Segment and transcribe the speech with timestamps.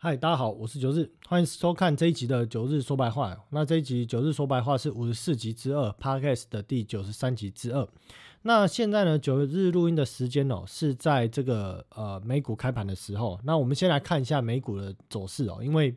[0.00, 3.36] 嗨，大家好，我是九日，欢迎收看这一集的九日说白话。
[3.50, 7.84] 那这一集九日说白话是五十四集之二，Podcast 的第九十三集之二。
[8.42, 13.40] 那现在呢，九日录音的时间哦，是在这个呃美股开盘的时候。
[13.42, 15.92] 那我们先来看一下美股的走势哦，因为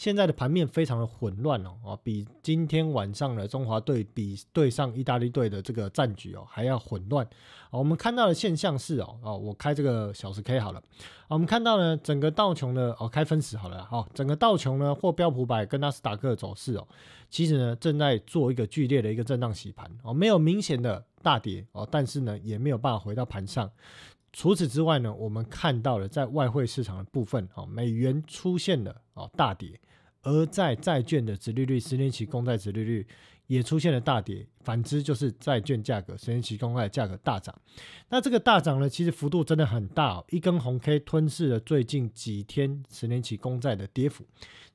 [0.00, 7.28] 现在的盘面非常的混乱哦，啊，比今天晚上的中华队比对上意大利队的这个战局哦还要混乱。
[7.70, 10.82] 我们看到的现象是哦，哦，我开这个小时 K 好了。
[11.28, 16.88] 我们看到呢，整个道琼的哦开分时好了，好，整个道琼呢或标普百跟纳斯达克的走势哦，
[17.28, 23.70] 其实呢正在做一个剧烈的一个震荡洗盘哦，没有明显的大跌哦，但是呢也没有办法回到盘上。
[24.32, 29.78] 除此之外呢，我们看到了在外汇市场的部分哦，美元出现了哦大跌。
[30.22, 33.06] 而在债券的殖利率，十年期公债殖利率
[33.46, 37.54] 也出现了大跌，反之就是债券价格，十年期公债价格大涨。
[38.08, 44.24] 那这个大涨呢，其实幅度真的很大哦，一根红 K 吞噬了最近几天十年期公债的跌幅。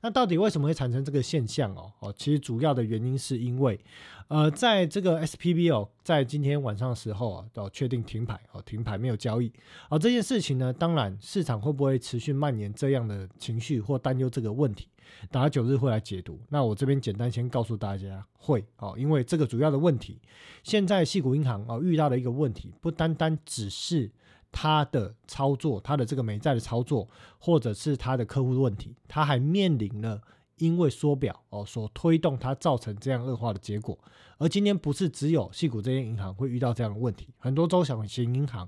[0.02, 1.90] 那到底为什么会产生这个现象哦？
[2.00, 3.80] 哦，其实主要的原因是因为，
[4.28, 9.50] 呃，在这个 SPB 哦，在今天晚上的时候啊，到确定停牌哦，停牌没有交易。
[9.88, 14.86] 而这件事情呢，当然市场会不会持续蔓延这样的情绪或担忧这个问题？
[15.30, 20.20] 打了九日会来解读，那我这边简单先告诉大家会哦，因为这个主要的问题，
[20.62, 24.10] 现在细谷银行哦遇到的一个问题，不单单只是
[24.50, 30.20] 它的操作，它的这个美债的操作，或者是它的客户的问题，它还面临了。
[30.58, 33.98] 因为缩表哦所推动它造成这样恶化的结果，
[34.38, 38.66] 而今天不是只有细股这些银行会遇到这样的问题，很多中小型银行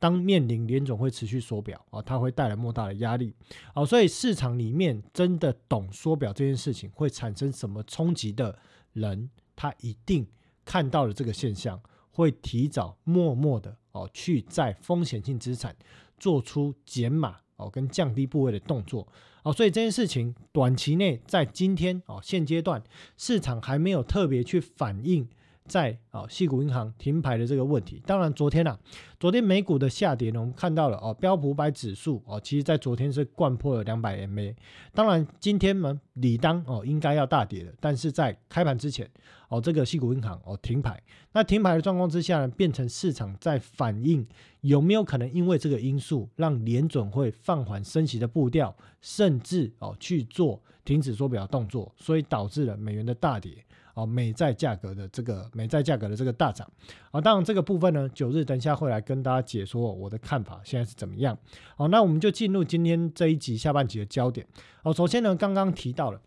[0.00, 3.32] 当面临联总会持续缩表啊，它会带来莫大的压力
[3.74, 8.58] 哦，所以市场里面真的懂缩表这件事情会产生什么冲击的
[8.94, 10.26] 人，他一定
[10.64, 15.76] 看到了这个现象，会提早默默的哦去在风险性资产
[16.18, 17.36] 做出减码。
[17.60, 19.06] 哦，跟降低部位的动作，
[19.42, 22.82] 哦，所以这件事情短期内在今天哦现阶段
[23.18, 25.28] 市场还没有特别去反映。
[25.70, 28.76] 在啊，细股银行停牌的这个问题，当然昨天啊，
[29.20, 34.52] 昨天美股的下跌呢，我们看到了哦，标普百指数哦，其实在昨天是灌破了两百 MA，
[34.92, 39.08] 当然今天呢，理当哦应该要大跌的，但是在开盘之前
[39.48, 41.00] 哦，这个细股银行哦停牌，
[41.32, 44.26] 那停牌的状况之下呢，变成市场在反映
[44.62, 53.64] 有没有可能因为这个因素让联准会放缓升息的步调，甚至哦去做停止缩表动作，所以导致了美元的大跌。
[54.00, 56.66] 哦，美债价格的这个美债价格的这个大涨，
[57.10, 61.36] 啊，当然这个部分呢，九日等一下会来跟大家解说我的看法现在是怎么样。
[61.76, 64.46] 好，那我们就进入今天这一集下半集的焦点。
[64.82, 66.20] 哦，首先呢，刚刚提到了。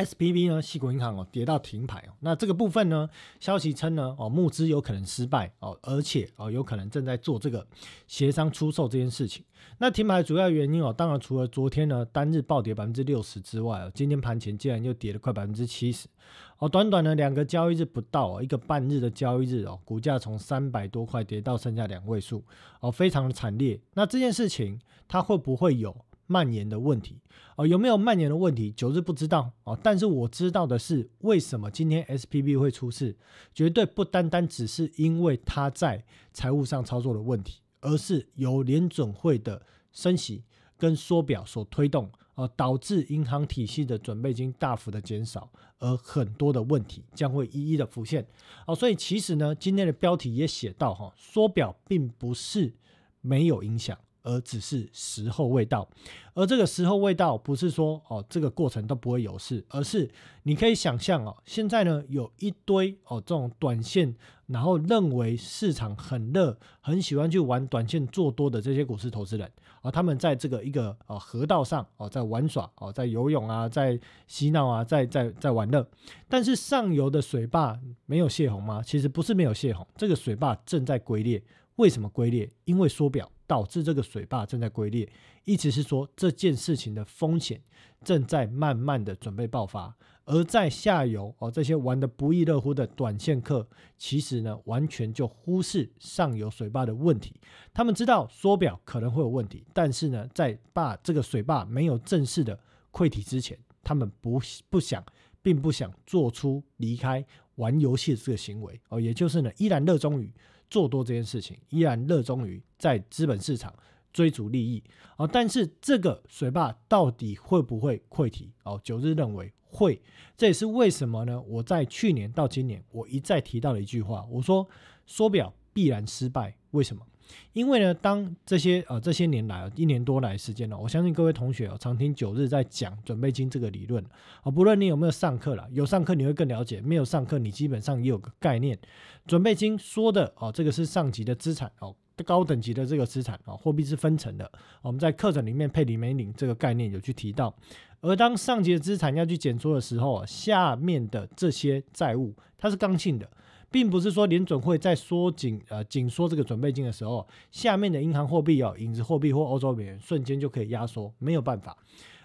[0.00, 3.06] S P B 呢，西国银行哦跌到停牌哦，那这个部分呢，
[3.38, 7.66] 消息称呢哦募资有可能失败哦，而且哦有可能正在做这个
[8.06, 9.44] 协商出售这件事情。
[9.76, 16.08] 那停牌主要原因哦，当然除了昨天呢单日暴跌百分之六十之外哦，今天盘前竟然又跌了快百分之七十
[16.56, 22.42] 哦，短短的两个交易日不到哦一个半日的交易日哦，股价从三百多块跌到剩下两位数
[22.80, 23.78] 哦，非常的惨烈。
[23.92, 25.94] 那这件事情它会不会有？
[26.30, 27.18] 蔓延的问题
[27.56, 28.70] 哦，有没有蔓延的问题？
[28.70, 33.16] 九日不知道哦，但是我知道的是，为什么今天 S P B 会出事，
[33.52, 40.44] 绝对不单单只是因为它在财务上操作的问题，而是由联准会的升息
[40.78, 48.24] 跟缩表所推动，而导致银行体系的准备金大幅的减少，而很多的问题将会一一的浮现
[48.68, 48.74] 哦。
[48.76, 52.72] 所以其实呢，今天的标题也写到哈，缩表并不是
[53.20, 53.98] 没有影响。
[54.22, 55.88] 而只是时候未到，
[56.34, 60.10] 而这个时候未到，不是说哦这个过程都不会有事，而是
[60.42, 64.14] 你可以想象哦，现在呢有一堆哦这种短线，
[64.46, 69.50] 然后认为市场很热，很喜欢去玩短线做多的这些股市投资人
[69.82, 75.86] 啊，他们在这个一个哦河道上哦在玩耍哦在游泳啊，在嬉闹啊，在在在玩乐，
[76.28, 78.82] 但是上游的水坝没有泄洪吗？
[78.84, 81.42] 其实不是没有泄洪，这个水坝正在龟裂。
[81.76, 82.50] 为什么龟裂？
[82.64, 83.30] 因为缩表。
[83.50, 85.10] 导致这个水坝正在龟裂，
[85.44, 87.60] 意思是说这件事情的风险
[88.04, 89.92] 正在慢慢的准备爆发，
[90.24, 93.66] 而在下游哦，这些玩的不亦乐乎的短线客，
[93.98, 97.34] 其实呢完全就忽视上游水坝的问题。
[97.74, 102.56] 他们知道缩表可能会有问题，但是呢，在坝这个水坝没有正式的
[102.92, 105.04] 溃体之前，他们不不想，
[105.42, 107.26] 并不想做出离开
[107.56, 110.32] 玩游戏的这个行为哦，也就是呢，依然热衷于。
[110.70, 113.74] 做多这件事情，依然热衷于在资本市场
[114.12, 114.82] 追逐利益
[115.16, 115.26] 啊！
[115.26, 118.50] 但是这个水坝到底会不会溃堤？
[118.62, 120.00] 哦，九日认为会，
[120.36, 121.40] 这也是为什么呢？
[121.42, 124.66] 我在去年到今年，我一再提到了一句话，我说
[125.06, 127.04] 缩表必然失败，为什么？
[127.52, 134.04] 因为呢，当这些呃这些年来一年多来时间呢，我相信各位同学哦常听九日在讲准备金这个理论
[134.42, 138.78] 哦，不论你有没有上课了，有上课你会更了解，没有上课你基本上也有个概念。
[139.26, 141.94] 准备金说的哦，这个是上级的资产哦，
[142.24, 144.50] 高等级的这个资产哦，货币是分成的。
[144.82, 147.54] 我们在课程里面配里美领这个概念有去提到，
[148.00, 153.28] 而当上级的资产要去减缩的时候，下面的这些债务它是刚性的。
[153.70, 161.76] 并不是说联准会在缩紧呃紧缩这个准备金的时候，下面的银行货币哦，影子货币或欧洲美元瞬间就可以压缩，没有办法。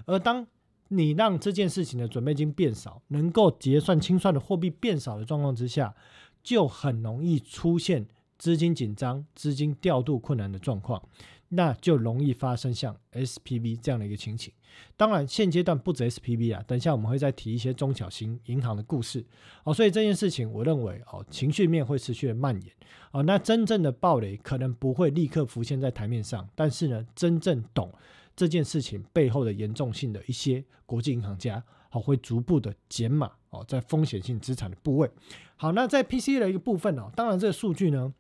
[0.06, 0.46] 而当
[0.88, 5.96] 你让这件事情的准备金变少，能够结算清算的货币变少的状况之下，
[6.44, 8.06] 就很容易出现
[8.38, 11.02] 资金紧张、资金调度困难的状况。
[11.50, 14.52] 那就容易发生像 SPV 这样的一个情形。
[14.98, 19.26] 当然，现阶段不止 SPV 啊，等一下我们会再提一些中小型银行的故事
[19.64, 19.74] 哦。
[19.74, 22.74] 所以这件事情，我认为哦，情绪面会持续的蔓延
[23.12, 23.24] 哦。
[23.24, 27.90] 那真正的暴雷可能不会立刻浮现在台面上，但是呢，真正懂
[28.36, 35.10] 这件事情背后的严重性的一些国际银行家，哦，会逐步的减码哦，在风险性资产的部位。
[35.56, 38.14] 好，那在 PC 的一个部分哦，当然这个数据呢。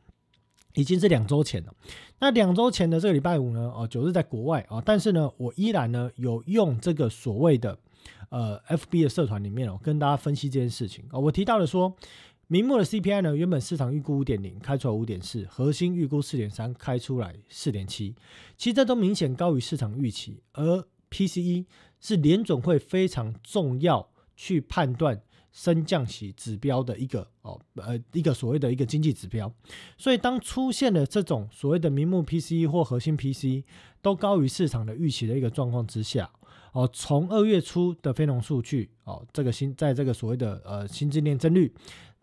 [0.75, 1.73] 已经是两周前了，
[2.19, 7.77] 那两周前的这个礼拜五呢，哦，九日在国外啊，但是呢，我依然呢有用这个所谓的
[8.29, 11.95] 呃 FB 的社团里面哦，跟大家分析这件事情啊，我提到了说，
[12.47, 18.13] 明末的 CPI 呢，原本市场预估五点零，开出来五点四，核心预估四点三，开出来四点七，
[18.57, 21.65] 其实这都明显高于市场预期，而 PCE
[22.01, 25.21] 是联准会非常重要去判断。
[25.55, 29.49] 升降息指标的一个哦呃一个所谓的一个经济指标，
[29.97, 33.63] 所以当出现了这种所谓的名目 PCE 或核心 PCE
[34.01, 36.29] 都高于市场的预期的一个状况之下，
[36.73, 41.73] 哦，从二月初的非农数据哦，这个新在这个所谓的呃新质年增率，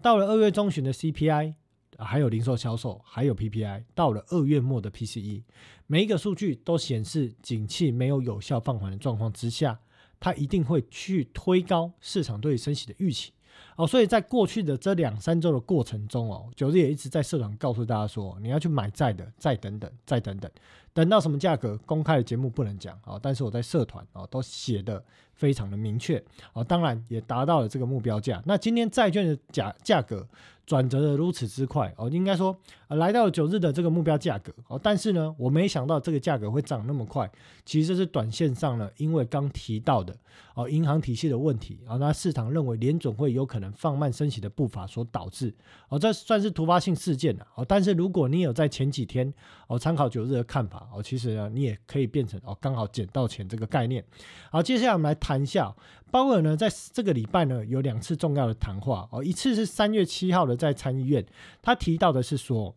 [0.03, 1.55] 到了二月中旬的 CPI，
[1.97, 5.43] 还有零售销售，还有 PPI，到了二月末的 PCE，
[5.87, 9.81] 每一个数据都显示景气没有有效放缓的状况之下。
[10.23, 13.33] 它一定会去推高市场对升息的预期。
[13.75, 20.49] 哦，所以在过去的这两三周的过程中哦，九日也一直在社团告诉大家说，你要去买债的，再等等，再等等，
[20.93, 25.03] 等到什么价格，公开的节目不能讲啊，但是我在社团啊都写的
[25.43, 26.23] 非常的明确
[26.53, 28.41] 啊，当然也达到了这个目标价。
[28.47, 30.25] 那今天债券的价价格。
[30.65, 32.57] 转折的如此之快哦，应该说
[32.87, 37.29] 来到九日的这个目标价格哦，但是呢，我没想到这个价格会涨那么快。
[37.65, 40.17] 其实是短线上呢，因为刚提到的
[40.55, 45.53] 哦，银行体系的问题啊，那市场认为联总会有可能放慢升息的步伐所导致
[45.89, 47.65] 哦，这算是突发性事件了哦。
[47.69, 49.31] 但是如果你有在前几天
[49.67, 54.03] 哦参考九日的看法哦，其实呢，你也可以变成哦，刚好捡到钱这个概念。
[54.51, 55.75] 好，接下来我们来谈谈下。
[56.11, 61.25] 鲍尔呢，在这个礼拜呢，有两次重要的谈话哦，一次是三月七号的在参议院，
[61.63, 62.75] 他提到的是说，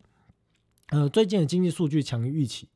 [0.88, 2.66] 呃，最近的经济数据强于预期，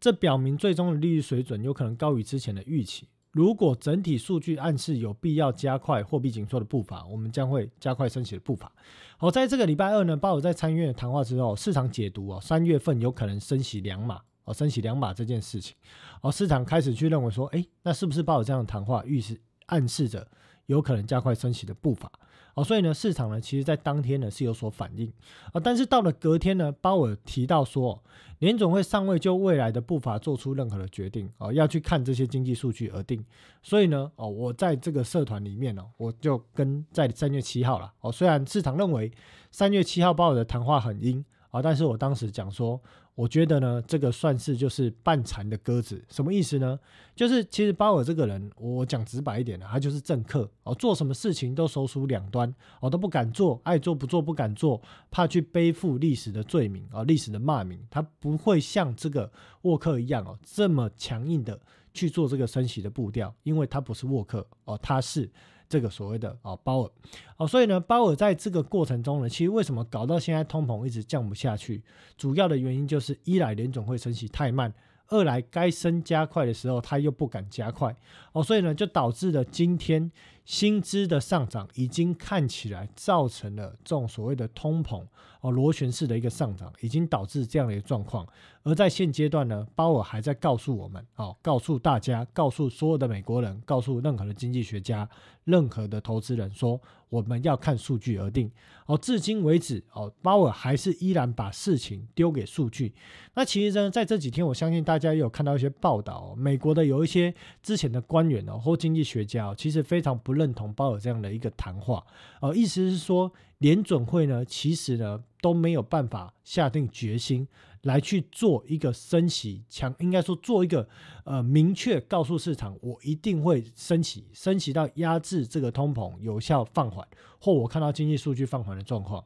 [0.00, 3.06] 这表明最终的利率水准有可能高于之前的预期。
[3.30, 8.72] 如果整体数据暗示有必要加快货币紧缩的步伐，我们将会加快升息的步伐。
[9.18, 15.76] 好，在这个礼拜二呢，鲍尔在参议院的谈话之后，市场解读哦，三月份有可能升息两码哦，升息两码这件事情，
[16.22, 19.38] 哦，市场开始去认为说，哎，那是不是鲍尔这样的谈话预示？
[19.66, 20.26] 暗示着
[20.64, 22.10] 有可能加快升息的步伐，
[22.54, 25.12] 哦，所以呢，市场呢，其实在当天呢是有所反应，
[25.52, 28.02] 啊，但是到了隔天呢，鲍尔提到说，
[28.38, 33.22] 联总会尚未就未来的步伐做出任何的决定，哦，要去看这些经济数据而定，
[33.62, 39.12] 所以呢，哦，我在这个社团里面呢，我就跟在三月七号了，哦，虽然市场认为
[39.50, 42.80] 三月七号鲍尔的谈话很阴，啊，但是我当时讲说。
[43.18, 46.78] 我觉得呢，这个算是就是半残的鸽子，什么意思呢？
[47.16, 59.28] 就是其实鲍尔这个人，我讲直白一点的，他就是政客哦，做什么事情都手鼠两端，哦都不敢做，爱做不做不敢做，怕去背负历史的罪名啊，历史的骂名，他不会像这个
[59.62, 61.60] 沃克一样哦，这么强硬的
[61.92, 65.28] 去做这个升息的步调，因为他不是沃克哦，他是。
[65.68, 66.90] 这个所谓的啊鲍尔，
[67.36, 71.82] 哦，所以呢，鲍尔在这个过程中呢，其实为什么搞到现在通膨一直降不下去？
[72.16, 74.72] 主要的原因就是一来联总会升息太慢，
[75.08, 77.94] 二来该升加快的时候他又不敢加快，
[78.32, 80.10] 哦，所以呢，就导致了今天
[80.48, 85.04] 薪资的上涨已经看起来造成了这种所谓的通膨
[85.42, 88.26] 哦螺旋式的一个上涨，已经导致这样的一个状况。
[88.62, 95.06] 而在现阶段呢，鲍尔还在告诉我们，哦，告诉大家，告诉所有的美国人，告诉任何的经济学家、
[95.44, 98.50] 任何的投资人，说我们要看数据而定。
[98.86, 102.94] 哦，至今为止，哦，鲍尔还是依然把事情丢给数据。
[103.34, 112.06] 那其实呢，在这几天，我相信大家也有看到一些报道，美国的有一些之前的官员哦或经济学家哦，其实非常不认同鲍尔这样的一个谈话，
[112.40, 117.46] 呃，意思是说联准会呢，其实呢都没有办法下定决心
[117.82, 120.88] 来去做一个升息强，应该说做一个
[121.24, 127.06] 呃明确告诉市场，我一定会升息，升息到压制这个通膨有效放缓，
[127.38, 129.24] 或我看到经济数据放缓的状况，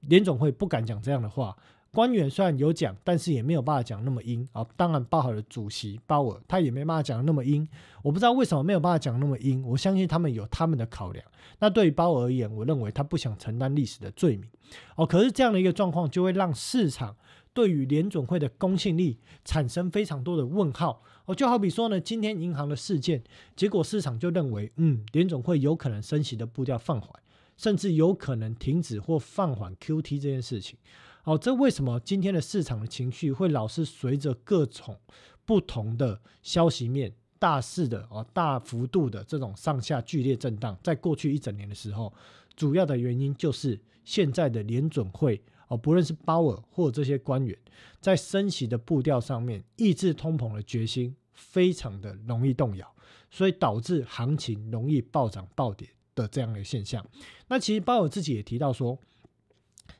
[0.00, 1.56] 联总会不敢讲这样的话。
[1.94, 4.66] 官员虽然有讲，但是也没有办法讲那么阴啊。
[4.76, 7.66] 当然，包好了主席鲍尔，他也没办法讲那么阴。
[8.02, 9.62] 我不知道为什么没有办法讲那么阴。
[9.62, 11.24] 我相信他们有他们的考量。
[11.60, 14.50] 那对于鲍尔而言，我认为他不想承担历史的罪名
[14.96, 15.06] 哦。
[15.06, 17.16] 可是这样的一个状况，就会让市场
[17.52, 21.34] 对于联准会的公信力产生非常多的问号哦。
[21.34, 23.22] 就好比说呢，今天银行的事件，
[23.54, 27.10] 结果市场就认为，嗯，联准会有可能升息的步调放缓，
[27.56, 30.76] 甚至有可能停止或放缓 QT 这件事情。
[31.24, 34.98] 哦，这为什么今天的市场的情绪会老是随着各种
[35.46, 40.78] 不同的消息面、大势的哦大幅度的这种上下剧烈震荡？
[40.82, 42.12] 在过去一整年的时候，
[42.54, 47.56] 主要的原因就是现在的联准会哦，不论是鲍尔或这些官员，
[48.02, 52.94] 在升息的步调上面，抑制通膨的决心非常的容易动摇，
[53.30, 57.02] 所以导致行情容易暴涨暴跌的这样的现象。
[57.48, 58.98] 那其实鲍尔自己也提到说。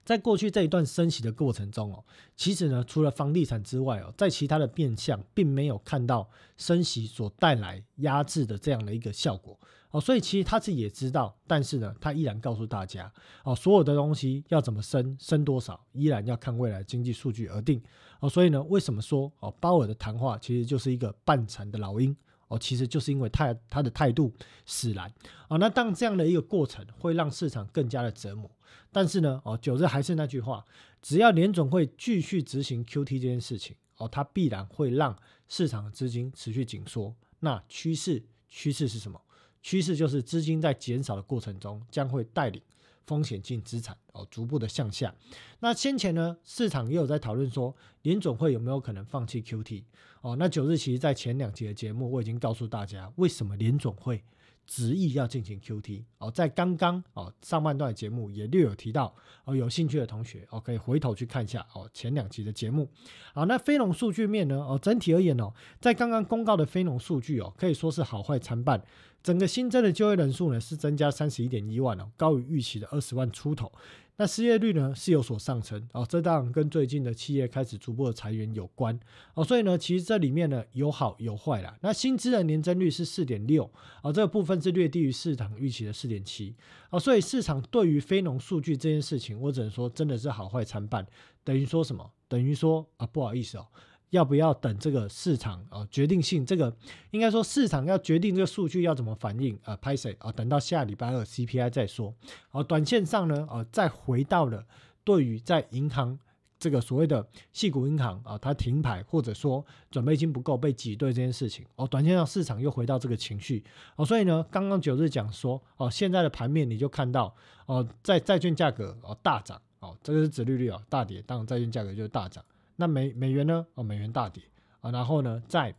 [0.05, 2.05] 在过去这一段升息的过程中哦，
[2.37, 9.59] 其实呢，除了房地产之外哦，在其他的变相并没有看到升息所带来压制的这样的一个效果
[9.91, 13.11] 哦，所以其实他自己也知道，但是呢，他依然告诉大家
[13.45, 17.81] 哦，所有的东西要怎么升，升多少，依然要看未来经济数据而定
[18.21, 22.15] 哦，所以呢，为什么说哦，鲍尔的谈话其实就是一个半残的老鹰？
[22.55, 24.33] 哦，其实就是因为他他的态度
[24.65, 25.13] 使然
[25.49, 28.49] 哦，那当这样的一个过程会让市场更加的折磨。
[28.93, 30.65] 但是呢，哦，九日还是那句话，
[31.03, 35.17] 只要联总会继续执行 QT 这件事情，哦，它必然会让
[35.49, 37.13] 市场的资金持续紧缩。
[37.41, 39.21] 那趋势趋势是什么？
[39.61, 42.63] 趋势就是资金在减少的过程中，将会带领
[43.07, 45.15] 风险性资产哦逐步的向下。
[45.61, 49.85] 那先前呢，市场也有在讨论说，联总会有没有可能放弃 QT？
[50.21, 54.23] 哦，那九日其实在前两集的节目，我已经告诉大家为什么联总会
[54.67, 56.03] 执意要进行 QT。
[56.17, 59.15] 哦，在刚刚哦上半段的节目也略有提到。
[59.45, 62.89] 哦，有兴趣的同学哦，可以回头去看一下哦前两集的节目。
[63.35, 64.57] 好，那非农数据面呢？
[64.57, 68.83] 哦，整体而言哦，在刚刚公告的非农数据哦，可以说是好坏参半。
[69.25, 73.73] 整个新增的就业人数呢是增加三十一点一万哦，高于预期的二十万出头。
[74.17, 79.01] 那失业率呢是有所上升哦，这当然跟最近的企业开始逐步的裁员有关
[79.33, 81.77] 哦，所以呢，其实这里面呢有好有坏啦。
[81.81, 83.69] 那薪资的年增率是四点六
[84.03, 86.55] 哦，这个部分是略低于市场预期的四点七
[86.91, 91.05] 哦，所以市场对于非农数据这件事情，我只能说真的是好坏参半，
[91.43, 92.09] 等于说什么？
[92.29, 93.67] 等于说啊，不好意思哦。
[94.11, 96.47] 要不要等这个市场啊决定性？
[96.47, 96.75] 这个
[97.11, 99.77] 应该说市场要决定这个数据要怎么反应啊？
[99.77, 100.31] 拍谁啊？
[100.31, 102.15] 等到下礼拜二 CPI 再说。
[102.53, 104.65] 哦，短线上呢，啊，再回到了
[105.03, 106.17] 对于在银行
[106.59, 113.65] 这个所谓的细股银行啊，它停牌或者说准备金不够被挤兑这件事情，哦，短线上市场又回到这个情绪。
[113.97, 117.35] 哦，所以呢，刚刚九日讲说，哦，现在的盘面你就看到，
[117.67, 122.45] 哦，在债券价格哦大涨，哦，这个是指利率啊大跌，当然债券价格就是大涨。
[122.77, 123.67] 那美美元呢？
[123.75, 124.43] 哦，美元大跌
[124.81, 125.75] 啊，然后呢，在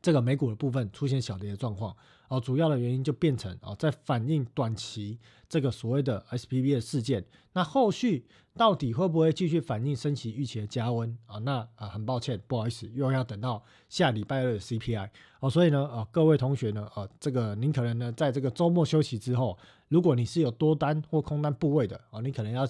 [0.00, 1.96] 这个美股的部分出现小跌的状况
[2.28, 5.18] 哦，主要的原因就变成哦，在反映短期
[5.48, 7.24] 这个所谓的 SPB 的事件。
[7.52, 11.38] 那后续到底会不会继续反映升息预期的加温啊？
[11.38, 15.08] 那啊，很抱歉，不好意思，又要等到下礼拜二的 CPI
[15.40, 15.50] 哦。
[15.50, 19.58] 所以呢，啊，各位同学呢，哦，这个您可能呢，在这个周末休息之后，
[19.88, 22.68] 如果你是有多单或空单部位的啊，你可能要。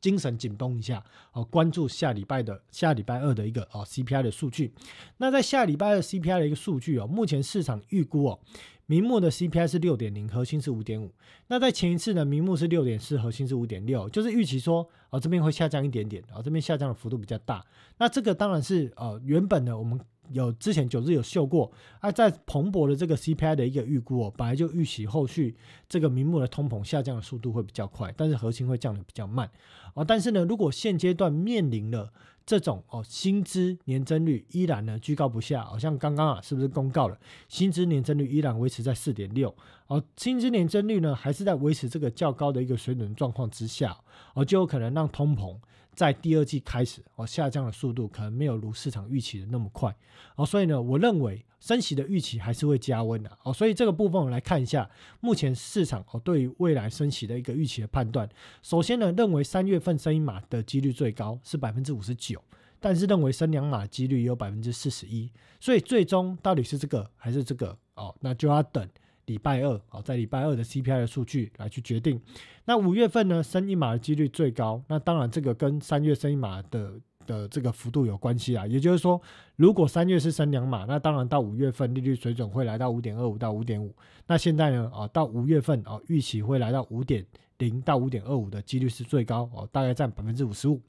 [0.00, 4.72] 精神紧绷一下哦，关注下礼拜的下礼拜二的一个哦 CPI 的数据。
[5.18, 8.40] 那在下礼拜二 CPI 的一个数据哦，目前市场预估哦，
[8.86, 11.12] 明目的 CPI 是六点零，核心是五点五。
[11.48, 17.64] 那在前一次呢，明目是六点四，核心是五点六，就是预期说哦这边会下降一点点，哦这边下降的幅度比较大。
[17.98, 20.00] 那这个当然是呃原本呢我们。
[20.32, 25.54] 有之前九日有秀过啊，在蓬勃的这个 CPI 的一个预估哦，本来就预期后续
[25.88, 29.48] 这个明目的通膨下降的速度会比较快，但是核心会降的比较慢
[29.94, 30.04] 哦。
[30.04, 32.12] 但是呢，如果现阶段面临了
[32.46, 39.52] 这种哦薪资年增率依然呢居高不下，好像刚刚啊是不是公告了薪资年增率依然维持在四点六
[39.88, 43.98] 哦，薪资年增率呢还是在维持这个较高的一个水准状况之下
[44.34, 45.58] 哦，就有可能让通膨。
[45.96, 49.92] 在第二季开始哦，下降的速度可能没有如市场预期的那么快。
[50.36, 53.38] 哦，所以呢，我认为升息的预期还是会加温的。
[53.42, 54.88] 哦，所以这个部分我们来看一下
[55.20, 58.28] 目前市场哦对于未来升息的一个预期的判断。
[58.62, 62.40] 首先呢，认为三月份升一码的几率最高是百分之五十九，
[62.78, 68.86] 但是认为升两码几率也有百分之四十一，所以最终到底是这个还是这个哦，那就要等
[69.26, 72.20] 礼拜二哦，在礼拜二的 CPI 的数据来去决定。
[72.64, 74.82] 那五月份呢，升一码的几率最高。
[74.88, 76.92] 那当然，这个跟三月升一码的
[77.26, 78.66] 的这个幅度有关系啊。
[78.66, 79.20] 也就是说，
[79.56, 83.94] 如果三月是升两码，那当然到五月份利率水准会来到五点二五到五点五。
[84.26, 87.24] 那现在呢，啊，到五月份啊，预期会来到五点
[87.58, 90.80] 零到五点二五的几率是最高哦，大概占百分之五十五。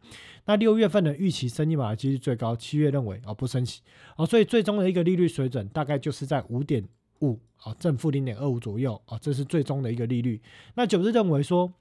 [0.45, 3.81] 那六月份呢，预期升一码的几率最高，七月认为啊不升息
[4.15, 6.83] 哦，所以最终的一个利率水准大概就是在五点
[7.21, 10.41] 五啊正负零点二五左右啊，这是最终的一个利率。
[10.75, 11.73] 那九日认为说，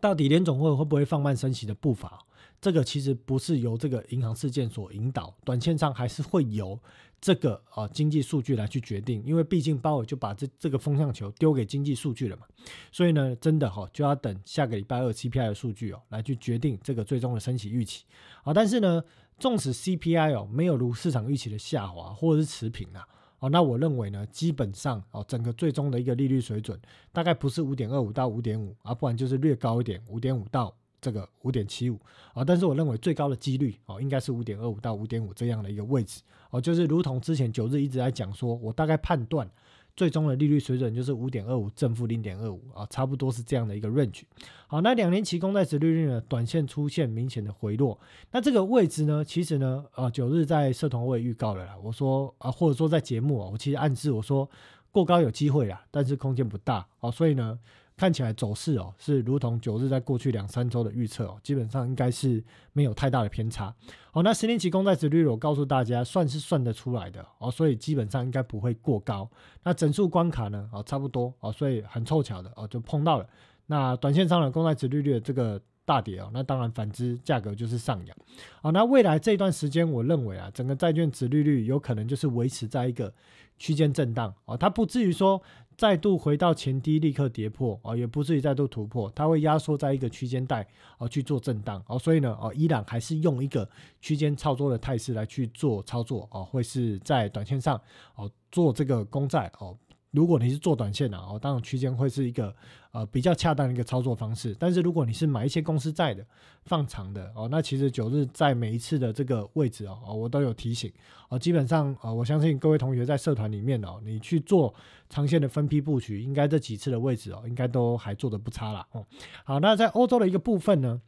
[0.00, 2.18] 到底联总会会不会放慢升息的步伐？
[2.60, 6.78] 这个其实不是由这个银行事件所引导，短线上还是会由
[7.20, 12.46] 这个啊经济数据来去决定，因为毕竟鲍尔就把这这个风向球丢给经济数据了嘛，
[12.90, 18.04] 所以呢，真的哈就要等下个礼拜二 CPI 的数据哦来去决定这个最终的升息预期
[18.42, 18.54] 啊。
[18.54, 19.04] 但是呢，
[19.38, 23.06] 纵使 CPI 哦没有如市场预期的下滑或者是持平啊，
[23.48, 26.80] 那我认为呢，基本上哦整个最终的一个利率水准
[27.12, 30.74] 大概不是五点二五到五点五啊，不然就是略高一点，五点五到。
[30.98, 32.00] 这个五点七五
[32.32, 39.48] 啊，但是我认为最高的几率哦，应该是五点二五到五点五这样的一个位置哦，就是如同之前九日一直在讲说，我大概判断
[39.96, 44.22] 最终的利率水准就是五点二五正负零点二五啊，差不多是这样的一个 range。
[44.66, 47.98] 好，那两年期公债值利率呢，短线出现明显的回落，
[48.30, 54.48] 那这个位置呢，其实呢，呃，九日在社团我也预告了啦，我说啊，或者说在节目啊，我其实暗示我说
[54.92, 57.58] 过高有机会啦，但是空间不大哦，所以呢。
[57.96, 63.74] 看起来走势哦，是如同九日在过去两三周的预测哦，基本上应该是没有太大的偏差。
[64.10, 69.26] 好，那十年期公债殖率我告诉大家，算是算得出来的哦，所以基本上应该不会过高。
[69.62, 70.68] 那整数关卡呢？
[70.72, 73.26] 哦，差不多哦，所以很凑巧的哦，就碰到了。
[73.64, 78.16] 那短线上的公债殖利率的这个大跌哦，那当然反之价格就是上扬。
[78.60, 83.12] 好，那未来这段时间，我认为啊，整个债券殖利率有可能就是维持在一个
[83.58, 85.40] 区间震荡哦，它不至于说。
[85.76, 90.66] 再度回到前低，立刻跌破啊，也不至于再度突破，它会压缩在一个区间带
[90.96, 93.68] 啊去做震荡哦，所以呢，哦，依然还是用一个
[94.00, 97.78] 区间操作的态势来去做操作哦，会是在短线上
[98.14, 99.76] 哦做这个公债哦。
[100.16, 102.52] 如果你是做短线的哦，当然区间会是一个
[102.90, 104.56] 呃比较恰当的一个操作方式。
[104.58, 106.24] 但是如果你是买一些公司债的
[106.64, 110.90] 放长的哦，那其实九日在每一次的这个位置哦，我都有提醒
[111.28, 111.38] 哦。
[111.38, 114.74] 基本上啊，我相信各位同学在社团里面哦，你去做
[115.10, 119.04] 长线的分批布局，应该这几次的位置哦，应该都还做的不差了哦。
[119.44, 120.98] 好，那在欧洲的一个部分呢，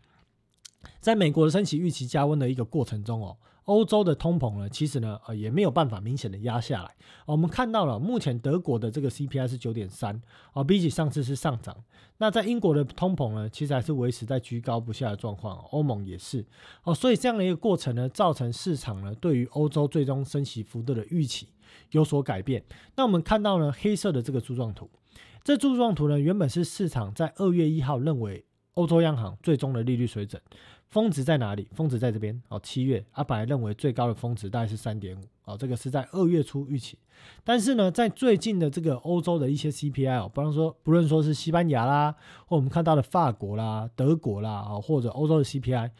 [1.00, 3.36] 在美国的升息预期加温的一个过程中哦。
[3.64, 6.96] 欧洲的通膨呢，其实呢，呃，也没有办法明显的压下来。
[7.26, 10.18] 我们看到了，目前德国的这个 CPI 是九点三，
[10.54, 11.76] 哦，比起上次是上涨。
[12.16, 15.58] 那在英国的通膨呢，其实还是维持在居高不下的状况。
[15.70, 16.42] 欧盟也是，
[16.84, 21.48] 哦，所以这样的一个过程呢，造成市场呢对于欧洲最终升息幅度的预期
[21.90, 22.64] 有所改变。
[22.96, 24.88] 那我们看到呢，黑色的这个柱状图，
[25.44, 30.40] 这柱状图呢，原本是市场在二月一号认为欧洲央行最终的利率水准。
[30.88, 31.68] 峰值在哪里？
[31.72, 32.58] 峰值在这边哦。
[32.62, 36.98] 七月，阿本来认为最高的峰值大概是三点五哦，这个是在二月初预期。
[37.44, 42.14] 但是呢，在最近的这个欧洲的一些 CPI 哦，不论说不论说是西班牙啦，
[42.46, 45.90] 或我们看到的法国啦、德国啦啊，或者欧洲的 CPI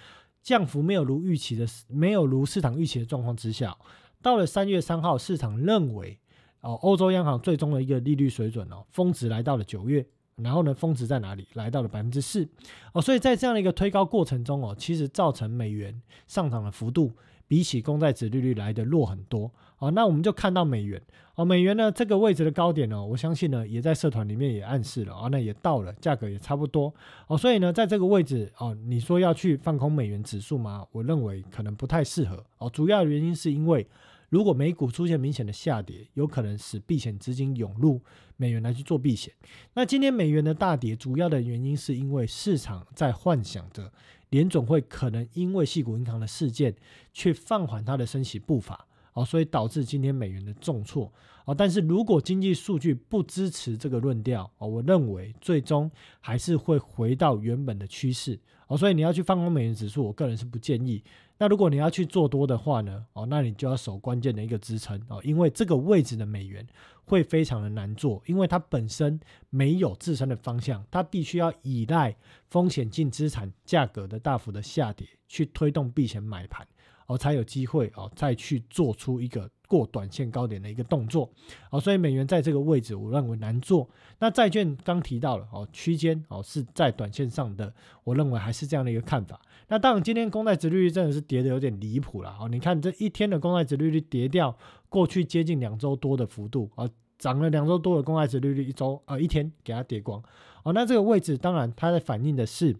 [0.42, 3.76] 降幅没有如预期的，没有如市场预期的状况之下，
[4.22, 6.18] 到了三月三号，市场认为
[6.60, 10.06] 哦，欧洲央行最终的一个利率水准哦，峰值来到了九月。
[10.42, 11.46] 然后呢，峰值在哪里？
[11.54, 12.48] 来到了百分之四
[12.92, 17.12] 哦，所以在这样的一个推高过程中哦，其实造成美元上涨的幅度
[17.46, 19.90] 比起公债值利率来的弱很多哦。
[19.90, 21.02] 那我们就看到美元
[21.34, 26.94] 哦，美元呢这个位置的高点呢，我相信呢也在社团里面也暗示了啊，那也到了，价格也差不多
[27.26, 27.36] 哦。
[27.36, 30.86] 所以呢，在这个位置哦，你说要去放空美元指数吗？
[30.92, 32.70] 我认为可能不太适合哦。
[32.70, 33.86] 主要原因是因为。
[34.28, 38.00] 如果美股出现明显的下跌，有可能使避险资金涌入
[38.36, 39.32] 美元来去做避险。
[39.74, 43.90] 那今天美元的大跌，主要的原因是因为市场在幻想着
[44.30, 46.74] 联总会可能因为系股银行的事件，
[47.12, 51.10] 去放缓它的升息步伐，哦，所以导致今天美元的重挫，
[51.46, 51.54] 哦。
[51.54, 61.02] 但是如果经济数据不支持这个论调，哦，我认为最终还是会回到原本的趋势，哦，所以你要去放空美元指数，我个人是不建议。
[61.40, 63.06] 那如果你要去做多的话呢？
[63.12, 66.66] 哦，那你就要守关键的一个支撑哦，因为这个位置的美元
[67.04, 72.16] 会非常的难做，因为它本身没有自身的方向，它必须要依赖
[72.48, 76.66] 风险净资产价格的大幅的下跌去推动避险买盘，
[77.06, 81.30] 哦，才有机会哦再去做出一个过短线高点的一个动作，
[81.70, 83.88] 哦，所以美元在这个位置我认为难做。
[84.18, 89.40] 那债券刚提到了哦，区间哦是在短线上的，我认为还是这样的一个看法。
[89.68, 94.56] 那当然，今天公债殖利率真的是跌的有点离谱了哦，你看这一天的公债殖利率跌掉
[94.88, 100.22] 过去接近两周多的幅度啊，涨了两周多的公债殖利率一周啊一天给它跌光
[100.62, 102.74] 哦，那这个位置当然它在反映的是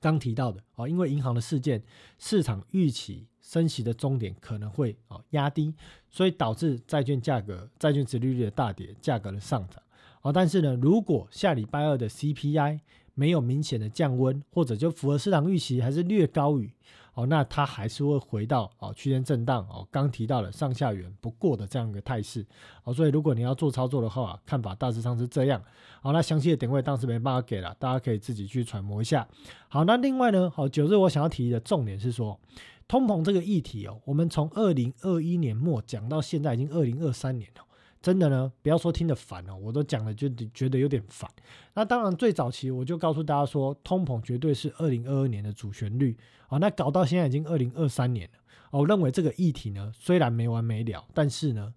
[0.00, 1.82] 刚提到的哦，因为银行的事件，
[2.18, 3.26] 市场预期。
[3.52, 5.74] 升息的终点可能会哦压低，
[6.08, 9.82] 所以导致债券价格、债券值利率的大跌，价格的上涨。
[10.22, 12.80] 哦，但是呢，如果下礼拜二的 CPI
[13.12, 16.72] 没有明显的降温，或者就符合市场预期，还是略高于。
[17.14, 22.42] 哦，那它还是会回到哦区间震荡哦，刚提到了上下缘不过的这样一个态势
[22.84, 25.62] 哦，所以如果你要做操作的话，看法大致上是这样。
[26.00, 29.28] 好，那详细的点位当时没办法给了，大家可以自己去揣摩一下。
[29.68, 32.40] 好，那另外呢，好九日我想要提的重点是说，
[32.86, 37.62] 通膨这个议题哦，我们从二零二一年末讲到现在已经二零二三年了。
[38.02, 41.30] 真的呢，不要说听得烦哦，我都讲了就觉得有点烦。
[41.74, 46.16] 那当然，最早期我就告诉大家说，通膨绝对是二零二二年的主旋律
[46.48, 46.58] 啊。
[46.58, 48.38] 那搞到现在已经二零二三年了，
[48.72, 51.72] 我认为这个议题呢，虽然没完没了，但是呢，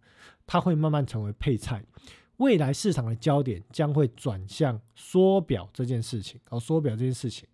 [0.47, 1.83] 它会慢慢成为配菜。
[2.37, 7.47] 未来市场的焦点将会转向缩表这件事情，哦，缩表这件事情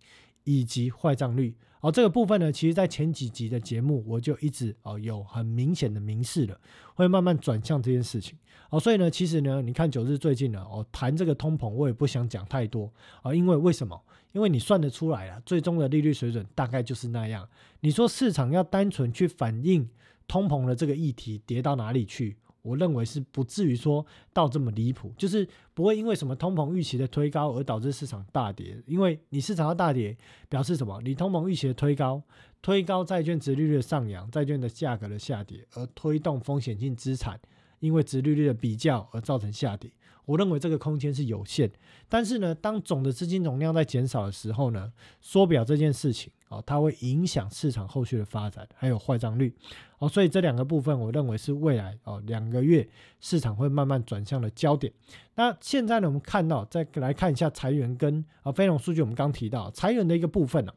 [0.44, 1.54] 以及坏账率。
[1.82, 6.58] 哦，这个部分呢，其实在前几集的节目我就一直哦有很明显的明示了，
[6.94, 8.38] 会慢慢转向这件事情。
[8.70, 12.90] 哦，所以呢，其实呢，你看九日最近呢，哦谈这个通膨，我也不想讲太多
[13.22, 14.00] 啊，因为为什么？
[14.30, 17.46] 因为你算得出来了，最终的利率水准大概就是那样。
[17.80, 19.86] 你说市场要单纯去反映
[20.26, 22.36] 通膨的这个议题跌到哪里去？
[22.62, 28.80] 我认为是不至于说到这么离谱，就是不会因为什么通膨预期的推高而导致市场大跌。
[28.86, 30.16] 因为你市场要大跌，
[30.48, 31.00] 表示什么？
[31.02, 32.22] 你通膨预期的推高，
[32.62, 37.40] 推高债券值利率的上扬，债券的价格的下跌，而推动风险性资产
[37.82, 39.90] 因为值利率的比较而造成下跌。
[40.24, 41.70] 我认为这个空间是有限。
[42.08, 46.32] 但是呢，当总的资金总量在减少的时候呢，缩表这件事情。
[46.48, 49.52] 哦，它会影响市场后续的发展，还有坏账率。
[49.98, 52.86] 哦，所以这两个部分，我认为是未来哦两个月
[53.20, 54.92] 市场会慢慢转向的焦点。
[55.34, 60.72] 那现在呢，我们看到再来看一下裁员跟啊非农数据，我们刚提到裁员的一个部分呢，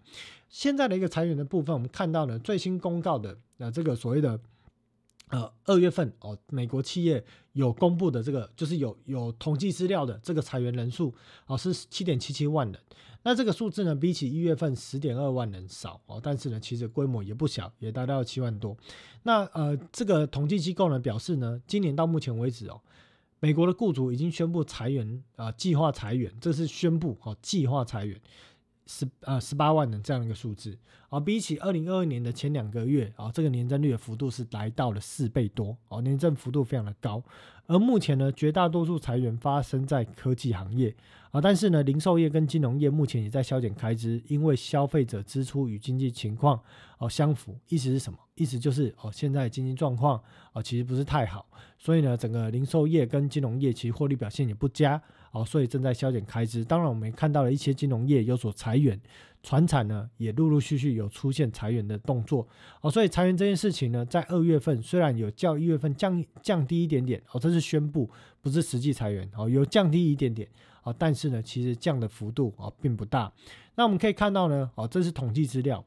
[0.48, 4.40] 现在的一个裁员的部分，我们看到呢最新公告的那这个所谓的
[5.30, 11.14] 呃二月份哦，美国企业有公布的这个就是有有统计资料的这个裁员人数
[11.48, 12.80] 哦是七点七七万人。
[13.24, 18.78] 那这个数字呢，比起一月份十点二万人少哦，但是呢，其实规模也不小，也达到七万多。
[19.24, 22.80] 那呃，这个统计机构呢表示呢，今年到目前为止哦，
[23.40, 28.22] 美国的雇主已经宣布裁员啊，计划裁员，这是宣布哦，计划裁员
[28.86, 30.78] 十呃十八万人这样一个数字
[31.10, 37.24] 啊，比起二零二二年的前两个月啊，这个年增率的幅度是来到了四倍多哦，年增幅度非常的高。
[37.68, 40.96] 而目前呢，绝大多数裁员发生在科技行业。
[41.32, 46.58] 啊，但是呢，零售业跟金融业目前也在削减开支，因为消费者支出与经济情况
[46.98, 47.54] 哦相符。
[47.68, 48.18] 意思是什么？
[48.36, 50.22] 意思就是哦，现在经济状况
[50.54, 51.46] 哦其实不是太好，
[51.78, 55.02] 所以呢，整个零售业跟金融业其实获利表现也不佳
[55.36, 56.64] 哦，所以正在削减开支。
[56.64, 58.98] 当然，我们也看到了一些金融业有所裁员，
[59.44, 62.48] 船产呢也陆陆续续有出现裁员的动作
[62.80, 68.10] 哦，所以裁员这件事情呢，在二月份虽然有较一月份降降低一点点哦，这是宣布，
[68.42, 70.48] 不是实际裁员哦，有降低一点点。
[70.84, 73.34] 哦，但是呢，其实降的幅度啊并不大。
[73.74, 75.84] 那我们可以看到呢，哦，这是统计资料，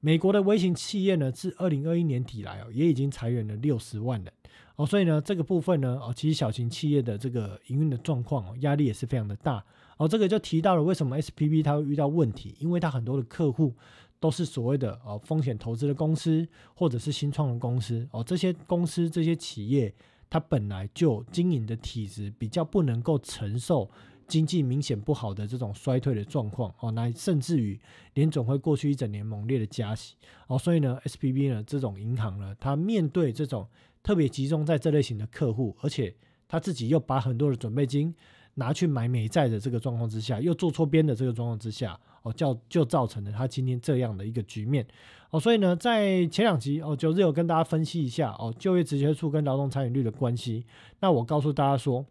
[0.00, 4.32] 美国的微型企业呢，自二零二一年底来哦，也已经裁员了六十万人。
[4.78, 9.62] 哦，所以呢，这个部分呢，哦，其实小型企业的这个营运的状况哦，压力也是非常的大。
[9.96, 13.74] 哦，这个就提到了为什么 SPB 它会遇到问题，因为它很多的客户
[14.20, 18.08] 都是所谓的哦风险投资的公司，或者是新创的公司。
[18.12, 19.92] 哦，这些公司这些企业，
[20.30, 23.90] 它本来就经营的体质比较不能够承受。
[24.28, 27.80] 经济明显不好的这种衰退的状况哦，那甚至于
[28.12, 30.16] 联总会过去一整年猛烈的加息
[30.48, 33.66] 哦，所以呢，S P B 呢这种银行呢，它面对这种
[34.02, 36.14] 特别集中在这类型的客户，而且
[36.46, 38.14] 他自己又把很多的准备金
[38.54, 44.86] 拿去买美债的这个状况之下，又做错边的这个状况之下哦，叫就造成了他今天这样的一个局面
[45.30, 50.64] 哦，所以呢，在前两集哦，九日有跟大家分析一下哦，就业直接数跟劳动参与率的关系，
[51.00, 52.04] 那我告诉大家说。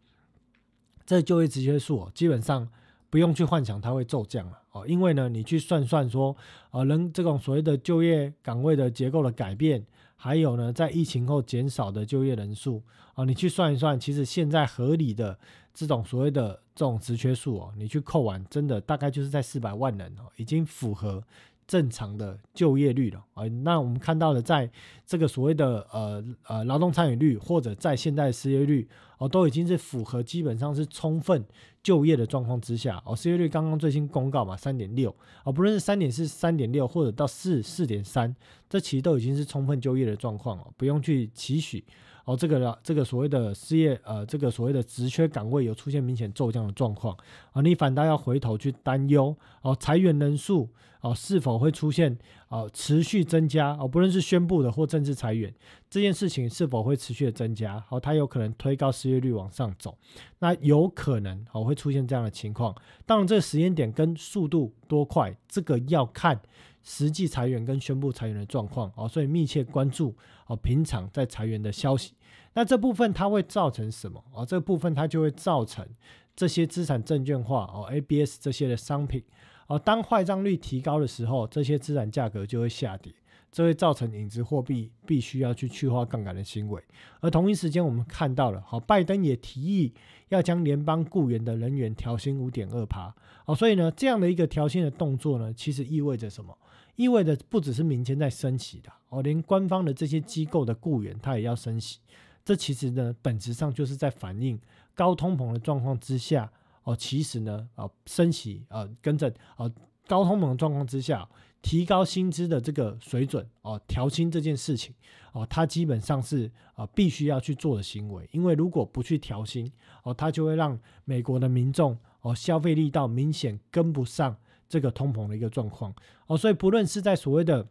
[1.09, 2.67] 这就业直接数基本上
[3.09, 6.35] 不用去幻想它会骤降了哦，因为呢，你去算算说，
[6.71, 9.81] 呃，人这种所谓的就业岗位的结构的改变，
[10.17, 12.83] 还有呢，在疫情后减少的就业人数。
[13.13, 15.39] 啊，你去算一算，其实现在合理的
[15.73, 21.23] 这种所谓的这种职缺数哦，你去扣完，真的大概就是在四百万人哦，已经符合
[21.67, 23.47] 正常的就业率了啊。
[23.47, 24.69] 那我们看到的，在
[25.05, 31.45] 这个所谓的呃呃劳动参与率，或者在现在失业率哦，都已经是符合基本上是充分
[31.83, 33.15] 就业的状况之下哦。
[33.15, 38.33] 失业率刚刚最新公告嘛，三点六啊，不论是三点四、三点六，或者到四四点三，
[38.69, 41.83] 这其实都已经是充分就业的状况哦，不用去期许。
[42.27, 47.15] 哦，这个了，这个所谓的失业，呃，这个所谓的职缺岗位有出现明显骤降的状况，
[47.53, 50.67] 啊，你反倒要回头去担忧，哦，裁员人数，
[50.99, 52.17] 哦，是否会出现，
[52.49, 55.53] 哦，持续增加，哦，不论是宣布的或政治裁员，
[55.89, 59.97] 这件事情是否会持续的增加，哦，它有可能推高失业率往上走，
[60.39, 66.41] 那有可能，哦，会出现这样的情况，当然这个时间点跟速度多快，这个要看。
[66.89, 72.13] 实际裁员跟宣布裁员的状况哦，所以密切关注哦，平常在裁员的消息。
[72.57, 74.43] 那这部分它会造成什么哦？
[74.43, 75.87] 这部分它就会造成
[76.35, 79.23] 这些资产证券化哦，ABS 这些的商品
[79.67, 83.13] 哦，当坏账率提高的时候，这些资产价格就会下跌，
[83.51, 86.81] 这会造成影子货币必须要去去化杠杆的行为。
[87.19, 89.93] 而同一时间，我们看到了好，拜登也提议
[90.29, 93.13] 要将联邦雇员的人员调薪五点二趴
[93.45, 96.57] 哦，所以呢，这样的一个调薪的动作呢，其实意味着什么？
[96.95, 101.99] 意味着不只是民间在升息的哦，连官方的这些机构的雇员他也要升息。
[102.47, 104.57] 这其实呢，本质上就是在反映
[104.95, 106.49] 高通膨的状况之下
[106.83, 109.69] 哦，其实呢啊升息啊跟着啊
[110.07, 111.27] 高通膨的状况之下，
[111.61, 114.95] 提高薪资的这个水准哦，调薪这件事情
[115.33, 118.25] 哦，它基本上是啊必须要去做的行为。
[118.31, 119.69] 因为如果不去调薪
[120.03, 124.37] 哦，它就会让美国的民众哦消费力道明显跟不上。
[124.69, 127.65] 这个通膨的一个状况哦，所以不论是在所谓的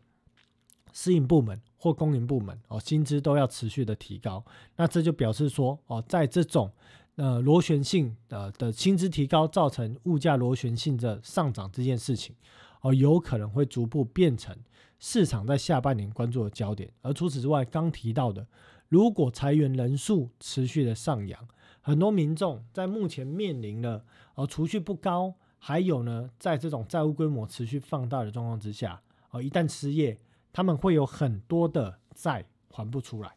[0.95, 4.45] 私营部门或公营部门哦，薪资都要持续的提高。
[4.75, 6.69] 那这就表示说哦，在这种
[7.15, 12.35] 呃螺旋性呃的薪资提高造成物价螺旋性的上涨这件事情
[12.81, 14.57] 哦，有可能会逐步变成
[14.99, 16.91] 市场在下半年关注的焦点。
[17.03, 18.45] 而除此之外，刚提到的，
[18.89, 21.49] 如果裁员人数持续的上扬，
[21.81, 25.35] 很多民众在目前面临了哦储蓄不高。
[25.59, 30.17] 还有呢，在这种债务规模持续放大的状况之下，哦，一旦失业，
[30.57, 32.43] 他们会有很多的债
[32.73, 33.31] 还不出来，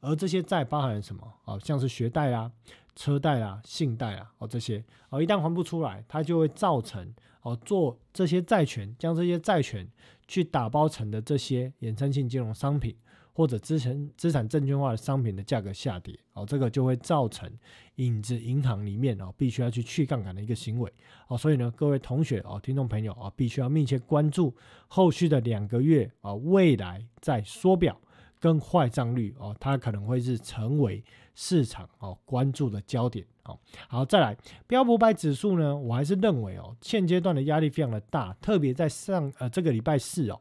[0.00, 1.22] 而这些债包含什么？
[1.44, 2.50] 哦，像是学贷啊、
[2.96, 9.88] 车贷啊、信贷啊，哦，这些，哦，一旦还不出来，它就会造成哦，做这些债权，将这些债权
[10.26, 12.96] 去打包成的这些衍生性金融商品。
[13.36, 17.50] 或者资产资产证券化的商品的价格下跌，哦，这个就会造成
[17.96, 20.90] 影子银行里面哦必须要去去杠杆的一个行为，
[21.26, 24.54] 哦，所以呢，各位同学哦，听众朋友啊，必须要密切关注
[24.86, 28.00] 后续的两个月啊，未来在缩表
[28.38, 31.02] 跟坏账率哦，它可能会是成为
[31.34, 33.58] 市场哦关注的焦点哦。
[33.88, 34.36] 好，再来
[34.68, 40.40] 标普百指数呢，我还是认为哦，现阶段的压力非常的大，特别在上呃这个礼拜四哦。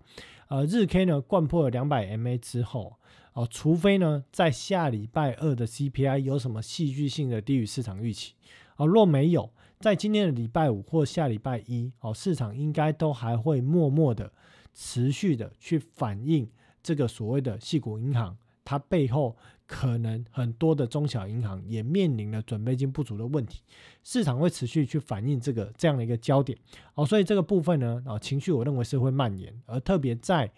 [0.54, 2.98] 呃，日 K 呢贯破了两百 MA 之后，
[3.34, 8.36] 哦，除非呢在下礼拜二的 CPI 有什么戏剧性的低于市场预期，
[8.76, 14.32] 哦，若没有，在今天的礼拜五或下礼拜一，哦，市场应该都还会默默的
[14.76, 16.48] 持续的去反映
[16.84, 19.36] 这个所谓的系股银行，它背后。
[19.76, 23.64] 可能很多的中小银行也面临了准备金不足的问题，
[24.04, 26.56] 市场会持续去反映这个这样的一个焦点
[26.94, 30.52] 哦，所以这个部分呢啊情绪我认为是会蔓延，而特别在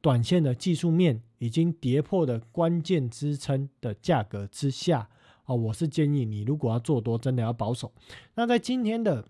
[0.00, 5.06] 短线的技术面已经跌破的关键支撑的价格之下
[5.44, 7.92] 哦，我是建议你如果要做多，真的要保守。
[8.36, 9.28] 那在今天的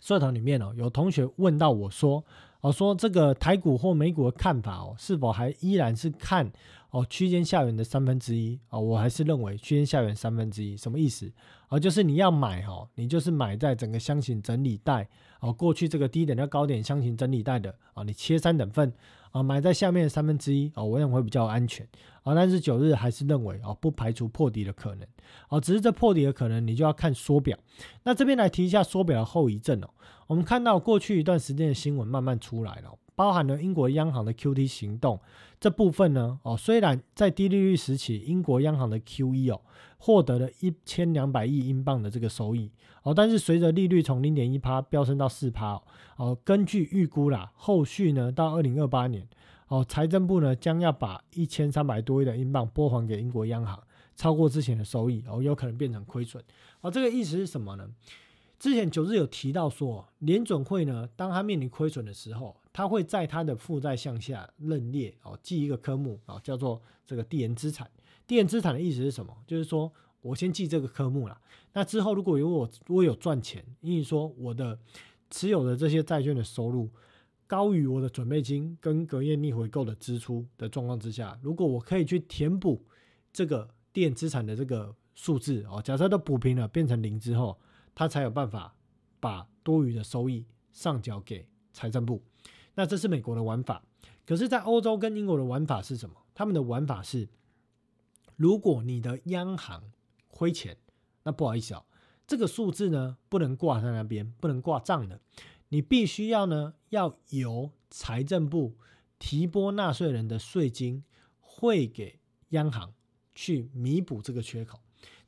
[0.00, 2.24] 社团里面哦，有同学问到我说
[2.62, 6.50] 哦，说这个台股或美股的看法哦，是否还依然是看？
[6.90, 11.30] 哦，区间下缘的三分之一啊，我还是认为区间下缘三分之一什么意思
[11.68, 11.78] 啊？
[11.78, 15.06] 就是你要买哈，你就是买在整个箱型整理带
[15.40, 18.90] 哦，过去这个低点到高点箱型整理带的啊，你切三等份
[19.32, 21.86] 啊，买在下面的三分之一啊，我认为会比较安全
[22.22, 22.34] 啊。
[22.34, 25.06] 但是九日还是认为啊，不排除破底的可能
[25.48, 27.58] 啊，只是这破底的可能你就要看缩表。
[28.04, 29.90] 那这边来提一下缩表的后遗症哦，
[30.26, 32.98] 我们看到过去一段时间的新闻慢慢出来了。
[33.18, 35.18] 包含了英国央行的 QT 行动
[35.58, 39.60] 这部分呢，哦，虽然在低利率时期，英国央行的 QE 哦
[39.98, 42.70] 获得了一千两百亿英镑的这个收益
[43.02, 45.82] 哦，但是随着利率从零点一趴飙升到四趴
[46.16, 49.26] 哦，根据预估啦，后续呢到二零二八年
[49.66, 53.82] 哦，财政部呢将要把一千三百多亿的英镑拨还给英国央行，
[54.14, 56.40] 超过之前的收益哦，有可能变成亏损
[56.82, 57.88] 哦，这个意思是什么呢？
[58.58, 62.56] 之前九日有提到说，联准会呢，当他面临亏损的时候。
[62.70, 67.90] 他会在他的负债项下认列哦，记一个科目啊，叫做这个递延资产。
[68.24, 69.36] 递延资产的意思是什么？
[69.48, 71.36] 就是说我先记这个科目了。
[71.72, 74.78] 那之后如果有我我有赚钱，因为说我的
[75.28, 76.88] 持有的这些债券的收入
[77.48, 82.86] 高于我的准备金跟隔夜逆回购的支出的状况之下，如果我可以去填补
[83.32, 87.58] 这个电资产的这个数字哦，假设都补平了变成零之后，
[87.98, 88.76] 他才有办法
[89.18, 92.22] 把多余的收益上缴给财政部。
[92.76, 93.82] 那这是美国的玩法。
[94.24, 96.14] 可是，在欧洲跟英国的玩法是什么？
[96.32, 97.28] 他们的玩法是，
[98.36, 99.90] 如果你的央行
[100.28, 100.76] 亏钱，
[101.24, 101.86] 那不好意思哦，
[102.24, 105.20] 这个数字呢不能挂在那边，不能挂账的，
[105.70, 108.76] 你必须要呢要由财政部
[109.18, 111.02] 提拨纳税人的税金
[111.40, 112.94] 汇给央行
[113.34, 114.78] 去弥补这个缺口。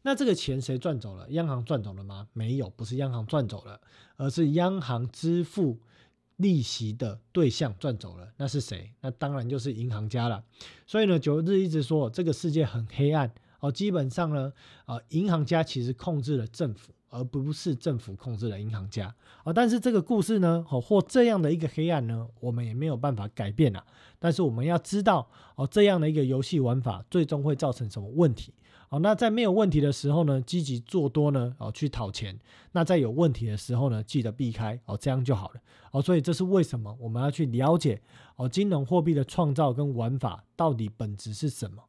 [0.03, 1.27] 那这个钱谁赚走了？
[1.31, 2.29] 央行赚走了吗？
[2.33, 3.81] 没有，不是央行赚走了，
[4.17, 5.79] 而是央行支付。
[6.37, 8.91] 利息的对象赚走了，那是谁？
[9.03, 10.43] 那当然就是银行家了。
[10.87, 13.71] 所以呢，九日一直说这个世界很黑暗哦。
[13.71, 14.51] 基本上呢，
[14.87, 19.53] 啊，银行家其实控制了政府，而不是政府控制了银行家啊。
[19.53, 23.85] 但是这个故事呢，哦，或这样的一个黑暗呢，我们也没有办法改变啊。
[24.19, 28.55] 但是我们要知道哦，这样的一个游戏玩法最终会造成什么问题？
[28.93, 32.35] 好，那在没有问题的时候呢，积极做多呢，哦，去讨钱；
[32.73, 35.61] 那在有问题的时候呢，记得避开，哦，这样就好了。
[35.93, 38.03] 哦，所以这是为什么我们要去了解
[38.35, 41.85] 哦，金融货币的创造跟玩法到底本质是什么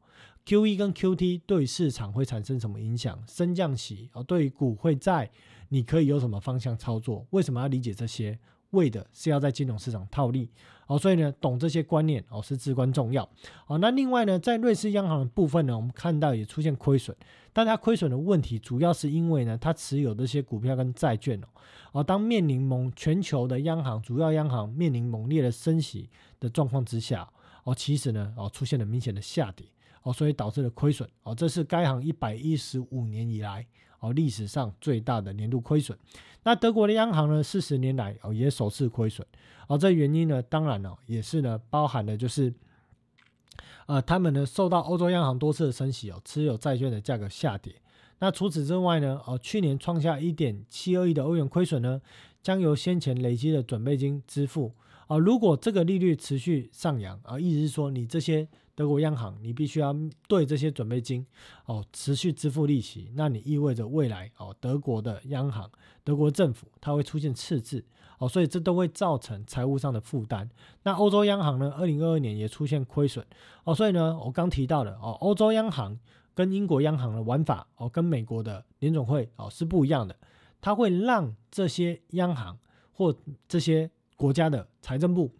[0.46, 3.20] ？QE 跟 QT 对市场会产生什么影响？
[3.26, 5.28] 升降息哦，对于股会债，
[5.70, 7.26] 你可以有什么方向操作？
[7.30, 8.38] 为什么要理解这些？
[8.72, 10.50] 为的是要在金融市场套利，
[10.86, 13.26] 哦，所以呢，懂这些观念哦是至关重要。
[13.66, 17.16] 哦，那另外呢，在瑞士央行的部分呢，我们看到也出现亏损，
[17.52, 21.46] 但它亏损的问题主要是因为呢，它持有这些股票跟债券哦，
[21.92, 26.08] 哦，当面临蒙全球的央行主要央行面临猛烈的升息
[26.40, 27.28] 的状况之下，
[27.64, 29.66] 哦，其实呢，哦，出现了明显的下跌，
[30.02, 33.66] 哦，所以导致了亏损，哦，这是该行一百一十五年以来。
[34.00, 35.96] 哦，历史上最大的年度亏损。
[36.44, 39.26] 那德国的央行呢，四十年来哦也首次亏损。
[39.68, 42.52] 哦，这原因呢，当然哦也是呢，包含的就是，
[43.86, 47.74] 呃，他们呢受到欧洲央行多次的升息哦，持有债券的价格下跌。
[48.18, 52.00] 那除此之外呢，哦，去年创下一点七二亿的欧元亏损呢，
[52.42, 54.72] 将由先前累积的准备金支付。
[55.06, 58.48] 哦，如果这个利率持续上扬，啊，意思是说你这些。
[58.74, 59.94] 德国央行，你必须要
[60.26, 61.26] 对这些准备金
[61.66, 65.70] 哦持续支付利息，那你意味着未来哦德国的央行、
[66.02, 67.84] 德国政府它会出现赤字
[68.18, 70.48] 哦，所以这都会造成财务上的负担。
[70.84, 73.24] 那欧洲央行呢，二零二二年也出现亏损
[73.64, 75.98] 哦，所以呢，我刚提到的哦，欧洲央行
[76.34, 80.16] 跟英国央行的玩法哦，跟美国的联总会哦是不一样的，
[80.62, 82.58] 它会让这些央行
[82.92, 83.14] 或
[83.46, 85.30] 这些国家的财政部。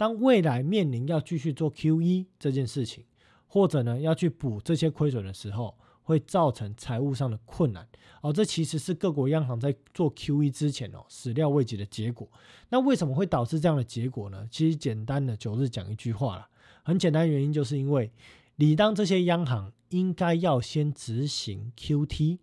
[0.00, 3.04] 当未来面临要继续做 QE 这件事情，
[3.46, 7.86] 或者呢要去补这些亏损的时候，会造成财务上的困难。
[8.22, 12.26] 哦，这其实是各国央行在做 QE 之前哦始料未及的结果。
[12.70, 14.48] 那为什么会导致这样的结果呢？
[14.50, 16.48] 其实简单的九日讲一句话了，
[16.82, 18.10] 很简单原因就是因为
[18.56, 22.38] 理当这些央行应该要先执行 QT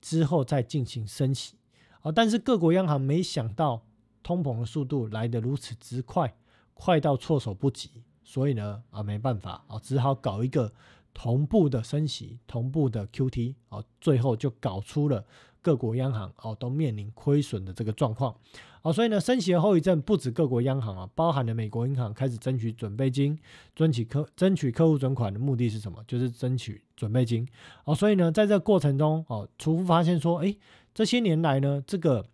[0.00, 1.54] 之后再进行升息。
[2.02, 3.84] 哦，但是各国央行没想到
[4.24, 6.34] 通膨的速度来得如此之快。
[6.78, 7.90] 快到措手不及，
[8.22, 10.70] 所以呢啊没办法啊，只好搞一个
[11.14, 15.24] 同步的升息，同步的 QT 啊，最后就搞出了
[15.62, 18.36] 各国央行哦都面临亏损的这个状况
[18.82, 23.38] 啊，所以呢升息的后遗症不止各国央行啊，包含了美国银行开始争取准备金，
[23.74, 26.04] 争取客争取客户存款的目的是什么？
[26.06, 27.48] 就是争取准备金
[27.84, 30.54] 哦，所以呢在这个过程中哦，储户发现说，哎，
[30.92, 32.26] 这些年来呢这个。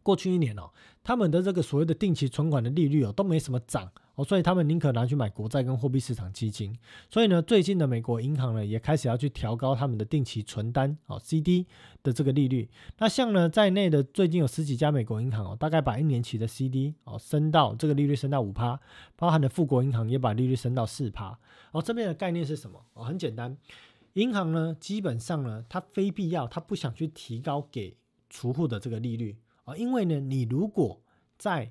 [0.00, 0.70] 过去一年哦，
[1.08, 6.78] 他们的这个所谓的定期存款的利率哦都没什么涨哦，所以他们宁可拿去买国债跟货币市场基金。
[7.08, 11.66] 所以呢，最近的美国银行呢也开始要去调高他们的定期存单哦 CD
[12.02, 12.68] 的这个利率。
[12.98, 18.78] 那像呢在内的最近有十几家美国银行哦，大概把一年期的 CD 哦升到这个利率升到五趴，
[19.16, 21.38] 包含的富国银行也把利率升到四趴。
[21.72, 22.84] 哦，这边的概念是什么？
[22.92, 23.56] 哦，很简单，
[24.12, 27.96] 银行呢基本上呢它非必要，它不想去提高给
[28.28, 29.38] 储户的这个利率。
[29.68, 30.98] 啊，因为呢，你如果
[31.36, 31.70] 在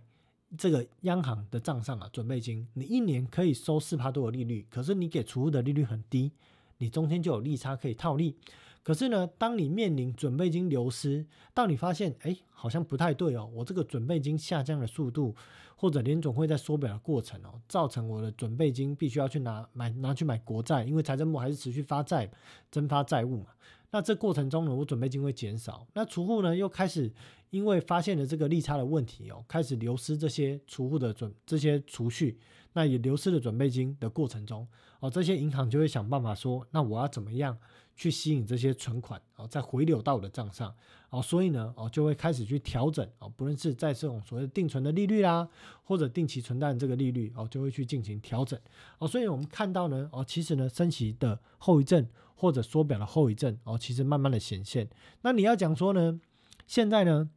[0.56, 6.32] 这个央行的账上啊，准备金，你一年可以收四趴多的利率，可是你给储户的利率很低，
[6.78, 8.36] 你中间就有利差可以套利。
[8.84, 15.36] 可是呢，当你面临准备金流失，当你发现哎，好像不太对哦，我这个准备金下降的速度，
[15.76, 22.30] 或者联总会在缩表的过程哦，造成我的准备金必须要去拿买拿去买国债，因为财政部还是持续发债
[22.72, 23.48] 增发债务嘛。
[23.92, 27.12] 那这过程中呢，我准备金会减少，那储户呢又开始。
[27.50, 32.38] 因为发现了这个利差的问题哦，开始流失这些储户的准这些储蓄，
[32.74, 34.68] 那也流失了准备金的过程中。
[35.00, 37.58] 哦，这些银行就会想办法说，那我要怎么样
[37.96, 40.76] 去吸引这些存款哦，再回流到我的账上。
[41.10, 45.48] 哦，所以呢哦就会开始去调整哦，不论是在这种所谓定存的利率啦，
[45.86, 48.60] 或者定期存单这个利率哦，就会去进行调整。
[49.00, 52.06] 哦，所以我们看到呢哦，其实呢升息的后遗症
[52.38, 54.88] 或者缩表的后遗症哦，其实慢慢的显现。
[55.24, 56.18] 那你要讲说呢，
[56.66, 57.30] 现在呢，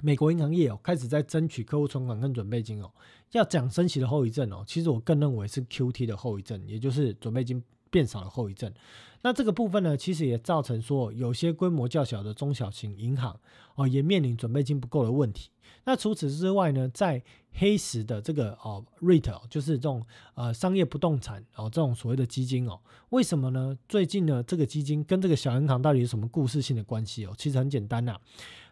[0.00, 2.90] 美国银行业哦开始在争取客户存款跟准备金哦，
[3.30, 7.62] 要讲升息的后遗症哦，其实我更认为是 Q T 的后遗症，也就是准备金。
[7.92, 8.72] 变少的后遗症，
[9.22, 13.38] 那这个部分呢，其实也造成说有些规模较小的中小型银行
[13.76, 15.48] 哦，也面临准备金不够的问题。
[15.84, 20.04] 那除此之外呢，在黑石的这个哦，REIT 就是这种
[20.34, 22.78] 呃商业不动产哦，这种所谓的基金哦，
[23.10, 23.76] 为什么呢？
[23.88, 27.34] 最近呢，这个基金跟这个小银行到底有什么故事性的关系哦？
[27.36, 28.16] 其实很简单呐，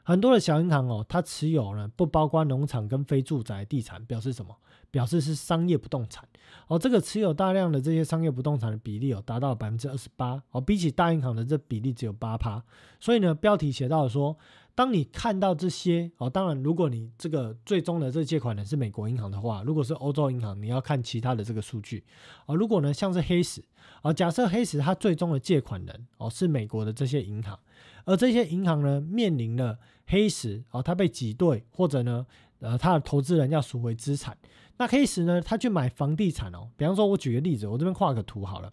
[0.03, 4.57] 很多的小银行哦，它持有呢不包括农场跟非住宅地产，表示什么？
[4.91, 6.29] 表示是商业不动产。
[6.67, 12.63] 哦，这个持有大量的这些商业不动产的比例哦，达到百分之二十八哦，比起大银行的这比例只有八趴。
[12.99, 14.37] 所以呢，标题写到说，
[14.75, 22.03] 当你看到这些哦，当然如果你这个最终的这借款人是美国银行的话，如果是欧洲银行，你要看其他的这个数据
[22.47, 22.57] 哦。
[22.57, 23.63] 如果呢像是黑石
[24.03, 27.57] 啊，假设黑石它最终的借款人哦是美国的这些银行，
[28.05, 32.27] 而这些银行呢面临了黑石哦，它被挤兑或者呢
[32.61, 34.37] 呃它的投资人要赎回资产。
[34.77, 35.43] 那黑石呢？
[35.43, 36.71] 他去买房地产哦。
[36.75, 38.73] 比方说，我举个例子，我这边画个图好了。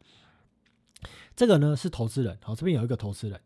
[1.35, 3.37] 这个呢是投资人，好，这边有一个投资人。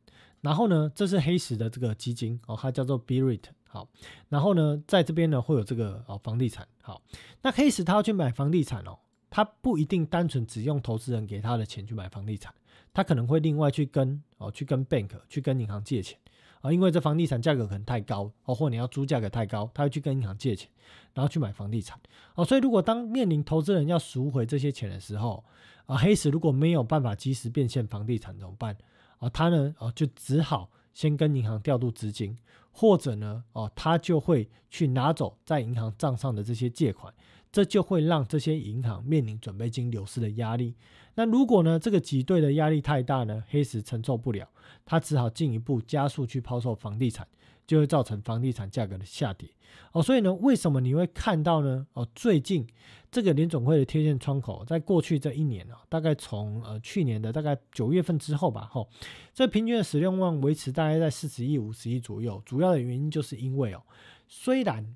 [0.41, 3.89] 然后呢，这是黑石的这个基金哦，它叫做 b r i t 好。
[4.29, 7.01] 然后呢，在这边呢会有这个哦房地产，好。
[7.41, 8.99] 那黑石他要去买房地产哦，
[9.31, 12.53] 他不一定单纯只用投资人给他的钱去买房地产，
[12.93, 16.17] 他可能会另外去跟哦去跟 bank 去跟银行借钱。
[16.61, 20.69] 啊，因为这房地产价格可能太高，哦，或你要租价格太高，他会去跟银行借钱，
[21.11, 21.99] 然后去买房地产。
[22.35, 25.43] 哦，所以如果当面临投资人要赎回这些钱的时候，
[25.87, 28.77] 啊，黑石如果没有办法及时变现房地产怎么办？
[29.17, 32.37] 啊，他呢，哦，就只好先跟银行调度资金，
[32.71, 37.11] 或者呢，哦，他就会去拿走在银行账上的这些借款，
[37.51, 40.75] 这就会让这些银行面临准备金流失的压力。
[41.15, 44.47] 那如果呢，这个挤兑的压力太大呢，黑石承受不了，
[44.85, 47.27] 他只好进一步加速去抛售房地产，
[47.67, 49.49] 就会造成房地产价格的下跌。
[49.91, 51.85] 哦，所以呢，为什么你会看到呢？
[51.93, 52.65] 哦，最近
[53.11, 58.89] 这个联总会的贴现窗口，在过去这一年啊，大概从呃去年的大概九月份之后吧，吼，
[59.33, 62.41] 这平均的使用量维持大概在四十亿、五十亿左右。
[62.45, 63.83] 主要的原因就是因为哦，
[64.27, 64.95] 虽然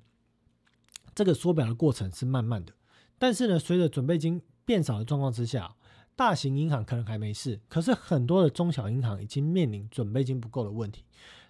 [1.14, 2.72] 这个缩表的过程是慢慢的，
[3.18, 5.75] 但是呢，随着准备金变少的状况之下。
[6.16, 11.04] 大型银行可能还没事，可是很多的中小银行已经面临准备金不够的问题。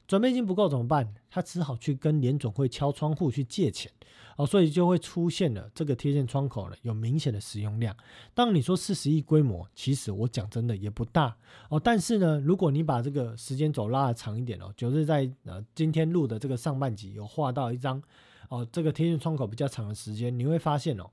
[0.09, 1.15] 准备金不够怎么办？
[1.29, 3.91] 他只好去跟联总会敲窗户去借钱
[4.37, 7.97] 哦，所以就会出现了这个贴现窗口呢有明显的使用量。
[8.33, 11.37] 当你说四十亿规模，其实我讲真的也不大
[11.71, 11.81] 哦。
[11.81, 18.01] 但是呢，如果你把这个时间轴拉的长一点哦，就是在呃今天录的这个上半集有画到一张
[18.49, 21.11] 哦这个贴现窗口比较长的时间，你会发现哦。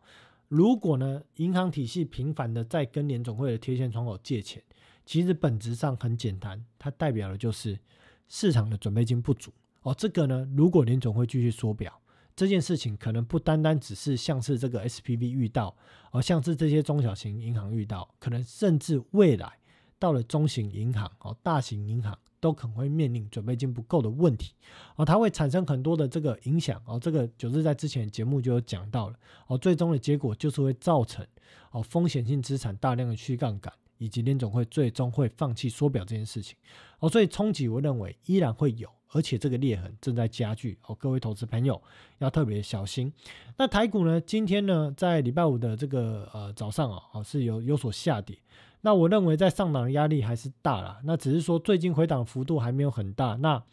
[0.55, 4.61] 如果呢，银行体系频繁的在跟联总会的贴现窗口借钱，
[5.03, 7.79] 其实本质上很简单，它代表的就是
[8.27, 9.51] 市场的准备金不足
[9.81, 9.95] 哦。
[9.97, 11.99] 这个呢，如果联总会继续缩表，
[12.35, 15.75] 这件事情可能不单单只是像是这个 SPV 遇到，
[16.11, 19.51] 而像是这些中小型银行遇到，可能甚至未来
[19.97, 22.15] 到了中型银行哦，大型银行。
[22.43, 24.51] 都可能会面临准备金不够的问题，
[24.97, 29.15] 哦，它会产生很多的这个影响，哦，这个九日在之前节目就有讲到了，
[29.47, 31.25] 哦，最终的结果就是会造成，
[31.71, 36.57] 哦，风险性资产大量的去杠杆，以及联总会最终会放弃缩表这件事情，
[36.99, 41.81] 哦，所以冲击我认为依然会有，而且这个裂痕正在加剧，哦，各位投资朋友
[42.17, 43.13] 要特别小心。
[43.57, 48.37] 那台股呢，今天呢，在礼拜五的这个呃早上啊，哦，是有有所下跌。
[48.85, 53.63] 那我认为在上档的压力还是大了，那只是说最近回档幅度还没有很大，那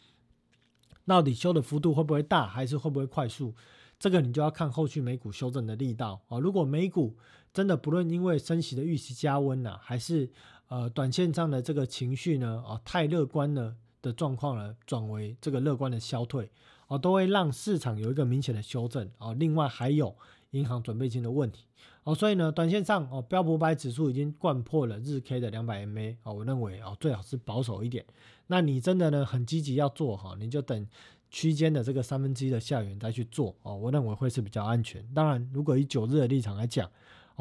[1.05, 3.53] 到底修的幅度会不会大，还是会不会快速？
[3.99, 6.39] 这个你就要看后续美股修正的力道啊。
[6.39, 7.17] 如果美股
[7.53, 10.29] 真的不论因为升息的预期加温了，还是
[10.69, 16.49] 呃短线上的这个情绪呢啊太乐观了的状况呢，转为这个乐观的消退
[16.87, 19.33] 啊，都会让市场有一个明显的修正啊。
[19.33, 20.15] 另外还有。
[20.51, 21.63] 银行准备金的问题，
[22.03, 28.05] 哦，所以呢，短线上哦，标普百指数已经贯破了日 K 的两百 MA，哦，我认为哦，最好是保守一点。
[28.47, 30.87] 那你真的呢很积极要做哈，你就等
[31.29, 35.05] 区间的这个三分之一的下缘再去做哦，我认为会是比较安全。
[35.13, 36.89] 当然，如果以九日的立场来讲。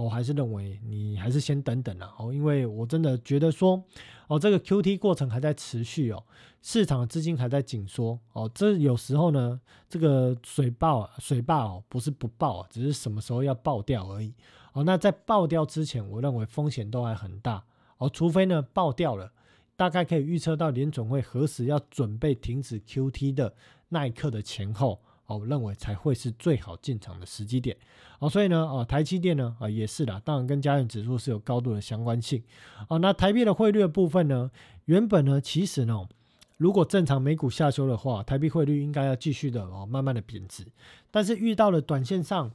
[0.03, 3.83] 我还是认为你还是先等等啦，哦，因为我真的觉得说，
[4.29, 6.23] 哦，这个 Q T 过程还在持续哦，
[6.63, 14.33] 市场资金还在紧缩哦，这有时候呢，这个水爆水爆哦，不是不爆啊，只是什么时候要爆掉而已
[14.73, 14.85] 哦。
[14.85, 17.63] 那在爆掉之前，我认为风险都还很大
[17.99, 19.33] 哦，除非呢爆掉了，
[19.77, 23.55] 大概可以预测到联总会何时要准备停止 QT 的
[23.89, 25.01] 那一刻的前后，
[25.37, 27.77] 我认为才会是最好进场的时机点。
[28.19, 32.43] 哦，所以呢，哦，台积电呢，啊，也是啦，当然跟加权指数是有高度的相关性。
[32.89, 34.51] 哦，那台币的汇率的部分呢，
[34.85, 36.09] 原本呢，其实呢，
[36.57, 40.67] 如果正常美股下修的话，台币汇率应该要继续的哦，慢慢的贬值。
[41.11, 42.53] 但是遇到了短线上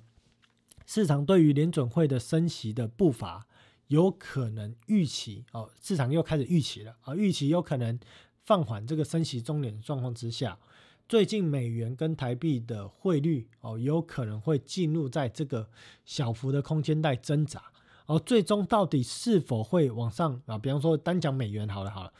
[0.85, 3.47] 市场对于联准会的升息的步伐。
[3.89, 7.99] 有可能预期哦，市场又开始预期了啊，预期有可能
[8.43, 10.57] 放缓这个升息中点状况之下，
[11.07, 15.69] 最近美元跟台币的汇率哦，有可能会进入在这个
[16.03, 17.61] 小幅的空间带挣扎，
[18.07, 20.57] 而，最终到底是否会往上啊？
[20.57, 22.11] 比方说单讲美元好了好了，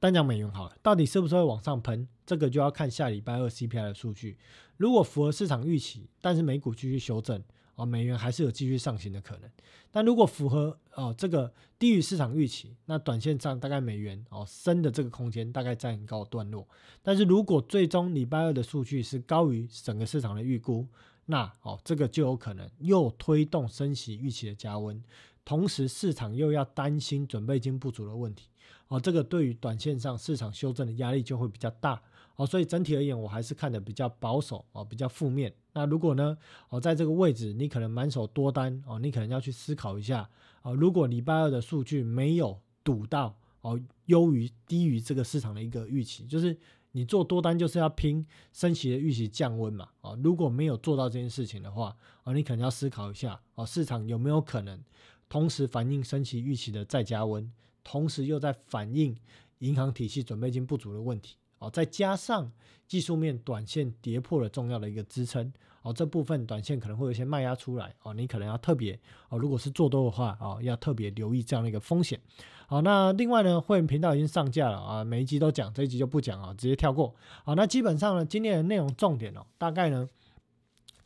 [0.00, 2.08] 单讲美元好了，到底是不是会往上喷？
[2.26, 4.36] 这个就要看下礼拜二 CPI 的数据，
[4.76, 7.40] 如果符合市场预期，但是美股继续修正。
[7.76, 9.50] 哦，美元还是有继续上行的可能，
[9.90, 16.68] 但如果符合哦这个低于市场预期，那短线上大概美元哦升的这个空间大概在很高的段落。
[17.02, 20.86] 但是如果最终礼拜二的数据是高于整个市场的预估，
[21.26, 25.02] 那哦这个就有可能又推动升息预期的加温，
[25.44, 28.48] 同时市场又要担心准备金不足的问题，
[28.88, 32.00] 哦这个对于短线上市场修正的压力就会比较大。
[32.36, 35.54] 哦，所以整体而言，我还是看的比较保守哦，比较负面。
[35.72, 36.36] 那如果呢，
[36.68, 40.28] 哦，在这个位置，你可能满手多单哦，你可能要去思考一下
[40.62, 40.74] 哦。
[40.74, 46.56] 如果礼拜二的数据没有赌到哦，优于低于这个市场的一个预期，就是
[46.92, 49.88] 你做多单就是要拼升息的预期降温嘛。
[50.00, 54.82] 哦，如果没有做到这件事情的话，哦，你可能要思考一下哦，市场有没有可能
[55.28, 57.50] 同时反映升息预期的再加温，
[57.82, 59.16] 同时又在反映
[59.58, 61.36] 银行体系准备金不足的问题。
[61.58, 62.50] 哦，再加上
[62.86, 65.52] 技术面短线跌破了重要的一个支撑，
[65.82, 68.98] 哦，这部分短线可能会有一些卖压出来，哦，你可能要特别，
[69.28, 72.20] 哦，如果是做多的话，哦，要特别留意这样的一个风险。
[72.66, 77.14] 好，那另外呢，会员频道已经上架了啊，每一集都讲，这一集就不讲啊，直接跳过。
[77.44, 80.08] 好，那基本上呢，今天的内容重点哦，大概呢，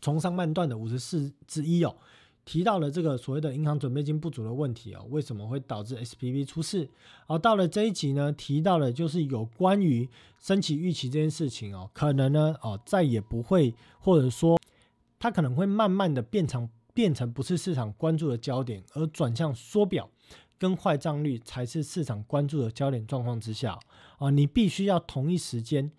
[0.01, 1.97] 从上半段的五十四之一哦。
[2.49, 6.89] 提到了这个所谓的银行准备金不足的问题哦，为什么会导致 SPV 出事？
[7.27, 10.09] 好，到了这一集呢，提到了就是有关于
[10.41, 14.59] 升起预期这件事情哦，可能呢哦再也不会，或者说
[15.19, 20.09] 它可能会慢慢的变成变成不是市场关注的焦点，而转向缩表
[20.57, 23.79] 跟坏账率才是市场关注的焦点状况之下
[24.17, 25.93] 啊，你必须要同一时间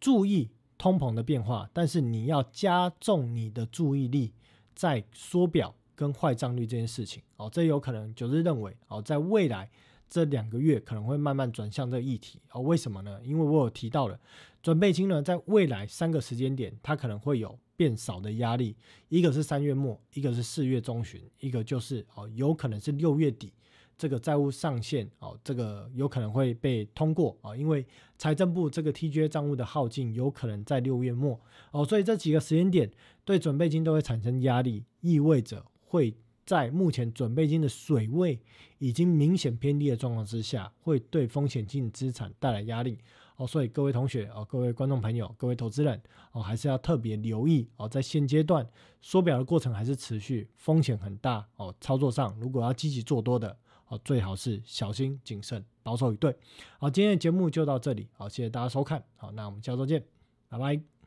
[0.00, 4.32] 注意通膨的变化，但是你要加重你的注意力
[4.74, 5.72] 在缩表。
[5.94, 9.70] 跟坏账率这件事情，哦，这有可能九日认为，哦，在未来
[10.08, 13.20] 这两个月可能会慢慢转向这个议题，哦，为什么呢？
[13.24, 14.18] 因为我有提到了
[14.62, 18.76] 准备金呢，在未来三个时间点，它可能会有变少的压力，
[19.08, 23.52] 一个是三月末，一个是四月中旬，一个就是哦，有可能是六月底。
[23.98, 27.86] 这个债务上限哦，这个有可能会被通过啊，因为
[28.18, 31.38] 财政部这个 TGA 账务的耗尽有可能在六月末
[31.70, 32.90] 哦，所以这几个时间点
[33.24, 35.64] 对准备金都会产生压力，意味着。
[35.92, 36.16] 会
[36.46, 38.40] 在目前准备金的水位
[38.78, 42.98] 已经明显偏低的状况之下，会对风险性资产带来压力
[43.36, 43.46] 哦。
[43.46, 46.00] 所以各位同学哦，各位观众朋友，各位投资人
[46.32, 47.86] 哦，还是要特别留意哦。
[47.86, 48.66] 在现阶段
[49.02, 51.74] 缩表的过程还是持续，风险很大哦。
[51.78, 53.54] 操作上如果要积极做多的
[53.88, 56.34] 哦，最好是小心谨慎，保守以对。
[56.78, 60.02] 好，今天的节目就到这里，好，谢谢大家收看，好，那我们下周见，
[60.48, 61.01] 拜拜。